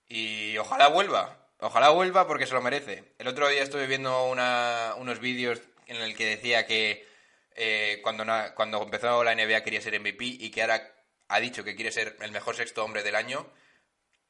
Y 0.06 0.58
ojalá 0.58 0.88
vuelva. 0.88 1.48
Ojalá 1.60 1.88
vuelva 1.88 2.26
porque 2.26 2.46
se 2.46 2.52
lo 2.52 2.60
merece. 2.60 3.14
El 3.18 3.26
otro 3.26 3.48
día 3.48 3.62
estuve 3.62 3.86
viendo 3.86 4.26
unos 4.26 5.18
vídeos 5.18 5.62
en 5.86 5.96
el 5.96 6.14
que 6.14 6.26
decía 6.26 6.66
que 6.66 7.08
eh, 7.54 8.00
cuando, 8.02 8.26
cuando 8.54 8.82
empezó 8.82 9.24
la 9.24 9.34
NBA 9.34 9.62
quería 9.62 9.80
ser 9.80 9.98
MVP 9.98 10.24
y 10.24 10.50
que 10.50 10.60
ahora 10.60 10.94
ha 11.28 11.40
dicho 11.40 11.64
que 11.64 11.74
quiere 11.74 11.90
ser 11.90 12.18
el 12.20 12.32
mejor 12.32 12.54
sexto 12.54 12.84
hombre 12.84 13.02
del 13.02 13.16
año. 13.16 13.50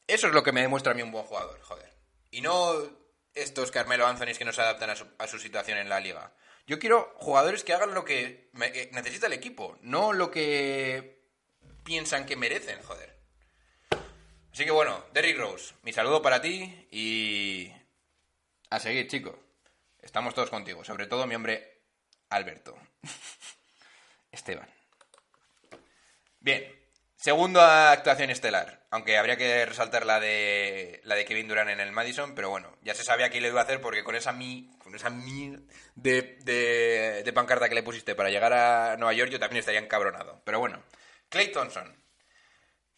Eso 0.07 0.29
es 0.29 0.33
lo 0.33 0.45
que 0.45 0.53
me 0.53 0.63
demuestra 0.63 0.93
a 0.93 0.95
mí 0.95 1.03
un 1.03 1.11
buen 1.11 1.25
jugador, 1.25 1.61
joder. 1.63 1.93
Y 2.31 2.41
no 2.41 2.73
estos 3.35 3.73
Carmelo 3.73 4.07
Anthony 4.07 4.39
que 4.39 4.45
no 4.45 4.53
se 4.53 4.61
adaptan 4.61 4.91
a 4.91 5.27
su, 5.27 5.39
situación 5.41 5.79
en 5.79 5.89
la 5.89 5.99
liga. 5.99 6.33
Yo 6.69 6.79
quiero 6.79 7.13
jugadores 7.17 7.65
que 7.65 7.75
hagan 7.75 7.95
lo 7.95 8.05
que 8.05 8.49
necesita 8.93 9.27
el 9.27 9.33
equipo, 9.33 9.77
no 9.83 10.13
lo 10.13 10.31
que 10.31 11.16
piensan 11.87 12.27
que 12.27 12.37
merecen, 12.37 12.83
joder. 12.83 13.17
Así 14.53 14.65
que 14.65 14.71
bueno, 14.73 15.05
Derrick 15.13 15.39
Rose, 15.39 15.75
mi 15.83 15.93
saludo 15.93 16.21
para 16.21 16.43
ti 16.43 16.89
y 16.91 17.73
a 18.69 18.81
seguir, 18.81 19.07
chico. 19.07 19.39
Estamos 20.03 20.35
todos 20.35 20.51
contigo, 20.51 20.85
sobre 20.85 21.07
todo 21.07 21.27
mi 21.27 21.35
hombre 21.37 21.83
Alberto. 22.29 22.77
Esteban. 24.33 24.69
Bien, 26.41 26.65
segunda 27.17 27.93
actuación 27.93 28.31
estelar, 28.31 28.87
aunque 28.91 29.19
habría 29.19 29.37
que 29.37 29.65
resaltar 29.67 30.05
la 30.05 30.21
de 30.21 31.01
la 31.05 31.15
de 31.15 31.25
Kevin 31.25 31.49
Durant 31.49 31.71
en 31.71 31.81
el 31.81 31.93
Madison, 31.93 32.35
pero 32.35 32.51
bueno, 32.51 32.77
ya 32.83 32.95
se 32.95 33.05
sabía 33.05 33.31
que 33.31 33.41
le 33.41 33.49
iba 33.49 33.61
a 33.61 33.65
hacer 33.65 33.81
porque 33.81 34.05
con 34.05 34.15
esa 34.15 34.33
mi 34.33 34.71
con 34.79 34.95
esa 34.95 35.11
mi 35.11 35.57
de, 35.95 36.39
de, 36.43 37.23
de 37.25 37.33
pancarta 37.33 37.69
que 37.69 37.75
le 37.75 37.83
pusiste 37.83 38.15
para 38.15 38.31
llegar 38.31 38.53
a 38.53 38.97
Nueva 38.97 39.13
York 39.13 39.31
yo 39.31 39.39
también 39.39 39.61
estaría 39.61 39.81
encabronado. 39.81 40.41
Pero 40.45 40.61
bueno, 40.61 40.83
Clay 41.29 41.53
Thompson, 41.53 41.97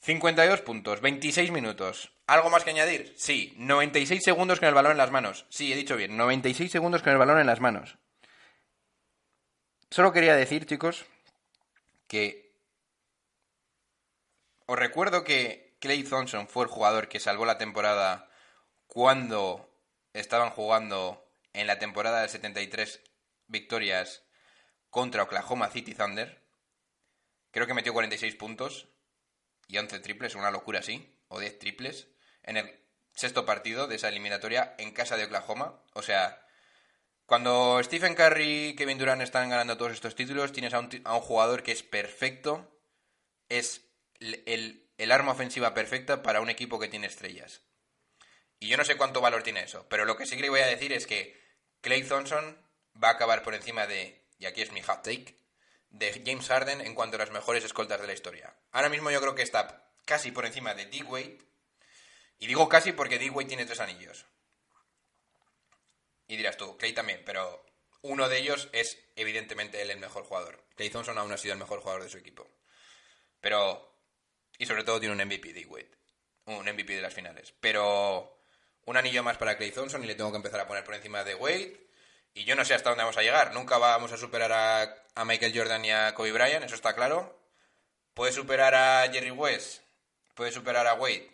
52 0.00 0.60
puntos, 0.62 1.00
26 1.00 1.50
minutos. 1.50 2.12
¿Algo 2.26 2.50
más 2.50 2.64
que 2.64 2.70
añadir? 2.70 3.14
Sí. 3.16 3.54
96 3.56 4.22
segundos 4.22 4.60
con 4.60 4.68
el 4.68 4.74
balón 4.74 4.92
en 4.92 4.98
las 4.98 5.10
manos. 5.10 5.46
Sí, 5.48 5.72
he 5.72 5.76
dicho 5.76 5.96
bien. 5.96 6.16
96 6.16 6.70
segundos 6.70 7.02
con 7.02 7.12
el 7.12 7.18
balón 7.18 7.40
en 7.40 7.46
las 7.46 7.60
manos. 7.60 7.96
Solo 9.90 10.12
quería 10.12 10.36
decir, 10.36 10.66
chicos, 10.66 11.06
que 12.06 12.54
os 14.66 14.78
recuerdo 14.78 15.24
que 15.24 15.76
Clay 15.80 16.04
Thompson 16.04 16.48
fue 16.48 16.64
el 16.64 16.70
jugador 16.70 17.08
que 17.08 17.20
salvó 17.20 17.46
la 17.46 17.56
temporada 17.56 18.30
cuando 18.86 19.70
estaban 20.12 20.50
jugando 20.50 21.26
en 21.54 21.66
la 21.66 21.78
temporada 21.78 22.20
de 22.20 22.28
73 22.28 23.00
victorias 23.46 24.22
contra 24.90 25.22
Oklahoma 25.22 25.70
City 25.70 25.94
Thunder. 25.94 26.42
Creo 27.50 27.66
que 27.66 27.74
metió 27.74 27.92
46 27.92 28.34
puntos 28.37 28.88
y 29.66 29.78
11 29.78 30.00
triples, 30.00 30.34
una 30.34 30.50
locura 30.50 30.80
así, 30.80 31.18
o 31.28 31.40
10 31.40 31.58
triples, 31.58 32.08
en 32.42 32.56
el 32.56 32.80
sexto 33.14 33.44
partido 33.44 33.87
de 33.87 33.96
esa 33.96 34.08
eliminatoria 34.08 34.74
en 34.78 34.92
casa 34.92 35.16
de 35.16 35.24
Oklahoma. 35.24 35.82
O 35.94 36.02
sea, 36.02 36.46
cuando 37.26 37.82
Stephen 37.82 38.14
Curry 38.14 38.68
y 38.68 38.76
Kevin 38.76 38.98
Durant 38.98 39.22
están 39.22 39.50
ganando 39.50 39.76
todos 39.76 39.92
estos 39.92 40.14
títulos, 40.14 40.52
tienes 40.52 40.74
a 40.74 40.80
un, 40.80 40.90
jugador 41.20 41.62
que 41.62 41.72
es 41.72 41.82
perfecto, 41.82 42.80
es 43.48 43.90
el 44.20 45.12
arma 45.12 45.32
ofensiva 45.32 45.74
perfecta 45.74 46.22
para 46.22 46.40
un 46.40 46.50
equipo 46.50 46.78
que 46.78 46.88
tiene 46.88 47.06
estrellas. 47.06 47.62
Y 48.61 48.68
yo 48.68 48.76
no 48.76 48.84
sé 48.84 48.96
cuánto 48.96 49.20
valor 49.20 49.42
tiene 49.42 49.62
eso, 49.62 49.87
pero 49.88 50.04
lo 50.04 50.16
que 50.16 50.26
sí 50.26 50.37
que 50.37 50.42
le 50.42 50.50
voy 50.50 50.61
a 50.61 50.66
decir 50.66 50.92
es 50.92 51.06
que 51.06 51.40
Clay 51.80 52.02
Thompson 52.02 52.58
va 53.02 53.08
a 53.08 53.12
acabar 53.12 53.42
por 53.42 53.54
encima 53.54 53.87
de, 53.87 54.26
y 54.38 54.46
aquí 54.46 54.62
es 54.62 54.72
mi 54.72 54.82
hot 54.82 55.02
take, 55.02 55.37
de 55.90 56.22
James 56.24 56.46
Harden 56.48 56.81
en 56.81 56.94
cuanto 56.94 57.16
a 57.16 57.20
las 57.20 57.31
mejores 57.31 57.64
escoltas 57.64 58.01
de 58.01 58.07
la 58.07 58.12
historia. 58.12 58.55
Ahora 58.72 58.88
mismo 58.88 59.11
yo 59.11 59.20
creo 59.20 59.35
que 59.35 59.42
está 59.42 59.90
casi 60.05 60.31
por 60.31 60.46
encima 60.46 60.74
de 60.74 60.87
D. 60.87 61.03
Wade, 61.03 61.38
y 62.38 62.46
digo 62.46 62.68
casi 62.68 62.92
porque 62.92 63.18
D. 63.18 63.31
Wade 63.31 63.48
tiene 63.48 63.66
tres 63.66 63.81
anillos. 63.81 64.27
Y 66.29 66.37
dirás 66.37 66.57
tú, 66.57 66.77
Clay 66.77 66.92
también, 66.92 67.22
pero 67.24 67.64
uno 68.03 68.29
de 68.29 68.38
ellos 68.38 68.68
es 68.72 68.98
evidentemente 69.16 69.81
el 69.83 69.98
mejor 69.98 70.24
jugador. 70.24 70.62
Clay 70.77 70.90
Thompson 70.90 71.18
aún 71.18 71.33
ha 71.33 71.38
sido 71.38 71.55
el 71.55 71.59
mejor 71.59 71.81
jugador 71.81 72.03
de 72.03 72.11
su 72.11 72.18
equipo. 72.18 72.48
Pero, 73.40 73.94
y 74.59 74.66
sobre 74.66 74.85
todo 74.85 75.01
tiene 75.01 75.14
un 75.14 75.27
MVP 75.27 75.53
D. 75.53 75.66
Wade, 75.66 75.90
un 76.44 76.64
MVP 76.66 76.94
de 76.94 77.03
las 77.03 77.14
finales. 77.14 77.55
Pero 77.61 78.38
un 78.85 78.96
anillo 78.96 79.22
más 79.22 79.37
para 79.37 79.57
Clay 79.57 79.72
Thompson 79.72 80.05
y 80.05 80.07
le 80.07 80.14
tengo 80.14 80.31
que 80.31 80.37
empezar 80.37 80.61
a 80.61 80.66
poner 80.66 80.85
por 80.85 80.94
encima 80.94 81.24
de 81.24 81.35
Wade. 81.35 81.88
Y 82.34 82.44
yo 82.44 82.54
no 82.54 82.64
sé 82.64 82.74
hasta 82.74 82.90
dónde 82.90 83.04
vamos 83.04 83.18
a 83.18 83.22
llegar. 83.22 83.52
Nunca 83.52 83.78
vamos 83.78 84.12
a 84.12 84.16
superar 84.16 84.52
a, 84.52 85.04
a 85.14 85.24
Michael 85.24 85.56
Jordan 85.56 85.84
y 85.84 85.90
a 85.90 86.14
Kobe 86.14 86.32
Bryant, 86.32 86.64
eso 86.64 86.74
está 86.74 86.94
claro. 86.94 87.38
¿Puede 88.14 88.32
superar 88.32 88.74
a 88.74 89.08
Jerry 89.12 89.30
West? 89.30 89.82
¿Puede 90.34 90.52
superar 90.52 90.86
a 90.86 90.94
Wade? 90.94 91.30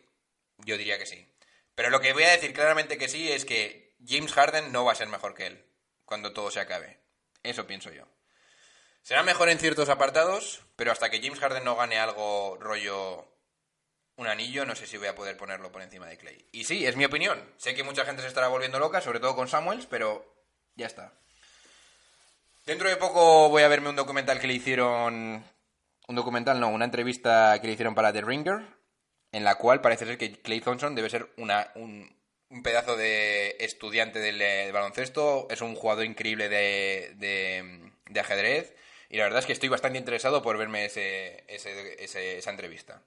Yo 0.59 0.77
diría 0.77 0.99
que 0.99 1.07
sí. 1.07 1.27
Pero 1.75 1.91
lo 1.91 2.01
que 2.01 2.13
voy 2.13 2.25
a 2.25 2.31
decir 2.31 2.53
claramente 2.53 2.99
que 2.99 3.09
sí 3.09 3.31
es 3.31 3.45
que 3.45 3.97
James 4.07 4.33
Harden 4.33 4.73
no 4.73 4.85
va 4.85 4.93
a 4.93 4.97
ser 4.97 5.09
mejor 5.09 5.35
que 5.35 5.47
él 5.47 5.65
cuando 6.05 6.33
todo 6.33 6.51
se 6.51 6.61
acabe. 6.61 7.01
Eso 7.43 7.67
pienso 7.67 7.91
yo. 7.91 8.05
Será 9.03 9.23
mejor 9.23 9.49
en 9.49 9.59
ciertos 9.59 9.89
apartados, 9.89 10.63
pero 10.77 10.93
hasta 10.93 11.11
que 11.11 11.21
James 11.21 11.41
Harden 11.41 11.65
no 11.65 11.77
gane 11.77 11.99
algo 11.99 12.57
rollo 12.61 13.29
un 14.17 14.27
anillo, 14.29 14.65
no 14.65 14.77
sé 14.77 14.87
si 14.87 14.97
voy 14.97 15.09
a 15.09 15.15
poder 15.15 15.37
ponerlo 15.37 15.73
por 15.73 15.83
encima 15.83 16.07
de 16.07 16.17
Clay. 16.17 16.47
Y 16.53 16.65
sí, 16.65 16.87
es 16.87 16.97
mi 16.97 17.05
opinión. 17.05 17.53
Sé 17.57 17.75
que 17.75 17.83
mucha 17.83 18.05
gente 18.05 18.23
se 18.23 18.29
estará 18.29 18.49
volviendo 18.49 18.79
loca, 18.79 19.01
sobre 19.01 19.21
todo 19.21 19.35
con 19.35 19.49
Samuels, 19.49 19.87
pero 19.87 20.34
ya 20.77 20.87
está. 20.87 21.13
Dentro 22.67 22.89
de 22.89 22.97
poco 22.97 23.49
voy 23.51 23.63
a 23.63 23.69
verme 23.69 23.91
un 23.91 23.97
documental 23.97 24.41
que 24.41 24.47
le 24.47 24.55
hicieron... 24.55 25.45
Un 26.07 26.17
documental, 26.17 26.61
no, 26.61 26.69
una 26.69 26.85
entrevista 26.85 27.59
que 27.61 27.67
le 27.67 27.73
hicieron 27.73 27.95
para 27.95 28.13
The 28.13 28.21
Ringer, 28.21 28.61
en 29.33 29.43
la 29.43 29.55
cual 29.55 29.81
parece 29.81 30.05
ser 30.05 30.19
que 30.19 30.33
Clay 30.43 30.61
Thompson 30.61 30.95
debe 30.95 31.09
ser 31.09 31.31
una, 31.39 31.71
un, 31.77 32.15
pedazo 32.63 32.95
de 32.97 33.57
estudiante 33.61 34.19
del, 34.19 34.71
baloncesto, 34.71 35.49
es 35.51 35.63
un 35.63 35.75
jugador 35.75 36.05
increíble 36.05 36.51
de, 36.51 37.15
de, 37.17 37.91
de 38.11 38.21
ajedrez, 38.21 38.75
y 39.09 39.17
la 39.17 39.25
verdad 39.25 39.41
es 39.41 39.47
que 39.47 39.55
estoy 39.55 39.71
bastante 39.71 39.99
interesado 39.99 40.43
por 40.43 40.59
verme 40.59 40.85
ese, 40.85 41.45
ese- 41.49 42.05
ese- 42.05 42.37
esa 42.37 42.51
entrevista. 42.51 43.03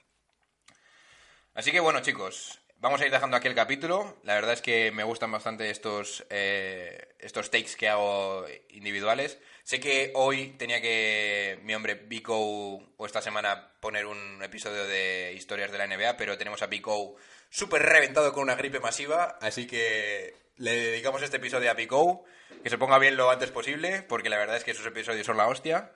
Así 1.54 1.72
que 1.72 1.80
bueno, 1.80 2.00
chicos, 2.02 2.60
vamos 2.80 3.02
a 3.02 3.06
ir 3.06 3.12
dejando 3.12 3.38
aquí 3.38 3.48
el 3.48 3.56
capítulo. 3.56 4.18
La 4.24 4.36
verdad 4.36 4.54
es 4.54 4.62
que 4.62 4.92
me 4.92 5.04
gustan 5.04 5.32
bastante 5.32 5.70
estos, 5.70 6.26
eh, 6.30 7.16
estos 7.20 7.50
takes 7.52 7.76
que 7.78 7.90
hago 7.90 8.46
individuales. 8.70 9.40
Sé 9.64 9.80
que 9.80 10.12
hoy 10.16 10.56
tenía 10.58 10.82
que 10.82 11.60
mi 11.64 11.76
hombre 11.76 11.96
Vico 11.96 12.38
o 12.38 13.06
esta 13.06 13.22
semana 13.22 13.72
poner 13.80 14.06
un 14.06 14.42
episodio 14.44 14.86
de 14.86 15.34
historias 15.36 15.72
de 15.72 15.78
la 15.78 15.88
NBA, 15.88 16.18
pero 16.18 16.38
tenemos 16.38 16.62
a 16.62 16.68
Vico 16.68 17.16
súper 17.50 17.82
reventado 17.82 18.34
con 18.34 18.44
una 18.44 18.56
gripe 18.56 18.80
masiva, 18.80 19.38
así 19.42 19.68
que 19.68 20.36
le 20.58 20.76
dedicamos 20.76 21.22
este 21.22 21.38
episodio 21.38 21.70
a 21.70 21.74
Vico, 21.74 22.24
que 22.64 22.70
se 22.70 22.78
ponga 22.78 23.00
bien 23.00 23.18
lo 23.18 23.30
antes 23.30 23.52
posible, 23.52 24.04
porque 24.04 24.30
la 24.30 24.38
verdad 24.38 24.58
es 24.58 24.64
que 24.64 24.72
esos 24.72 24.86
episodios 24.86 25.26
son 25.26 25.38
la 25.38 25.48
hostia. 25.48 25.92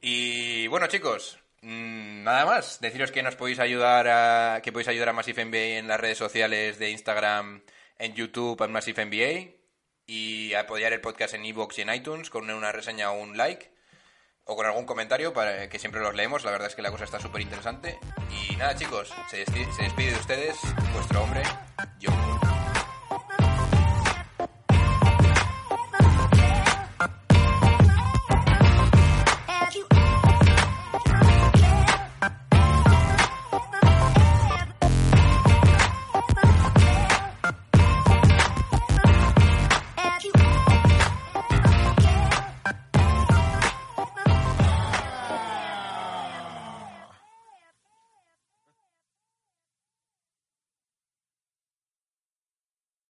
Y 0.00 0.66
bueno, 0.68 0.86
chicos, 0.86 1.38
nada 1.64 2.46
más. 2.46 2.80
Deciros 2.80 3.10
que 3.10 3.22
nos 3.22 3.36
podéis 3.36 3.58
ayudar 3.58 4.08
a. 4.08 4.60
que 4.62 4.72
podéis 4.72 4.88
ayudar 4.88 5.10
a 5.10 5.12
Massive 5.12 5.78
en 5.78 5.88
las 5.88 6.00
redes 6.00 6.18
sociales 6.18 6.78
de 6.78 6.90
Instagram, 6.90 7.62
en 7.98 8.14
YouTube, 8.14 8.62
en 8.62 8.72
Massive. 8.72 9.60
Y 10.06 10.52
apoyar 10.54 10.92
el 10.92 11.00
podcast 11.00 11.34
en 11.34 11.46
iVoox 11.46 11.78
y 11.78 11.82
en 11.82 11.94
iTunes 11.94 12.28
con 12.28 12.50
una 12.50 12.72
reseña 12.72 13.10
o 13.10 13.20
un 13.20 13.36
like. 13.36 13.72
O 14.44 14.56
con 14.56 14.66
algún 14.66 14.84
comentario 14.84 15.32
para 15.32 15.70
que 15.70 15.78
siempre 15.78 16.02
los 16.02 16.14
leemos. 16.14 16.44
La 16.44 16.50
verdad 16.50 16.68
es 16.68 16.74
que 16.74 16.82
la 16.82 16.90
cosa 16.90 17.04
está 17.04 17.18
súper 17.18 17.40
interesante. 17.40 17.98
Y 18.30 18.56
nada, 18.56 18.76
chicos, 18.76 19.12
se 19.30 19.38
despide, 19.38 19.72
se 19.72 19.82
despide 19.84 20.10
de 20.10 20.18
ustedes 20.18 20.56
vuestro 20.92 21.22
hombre, 21.22 21.42
yo. 21.98 22.10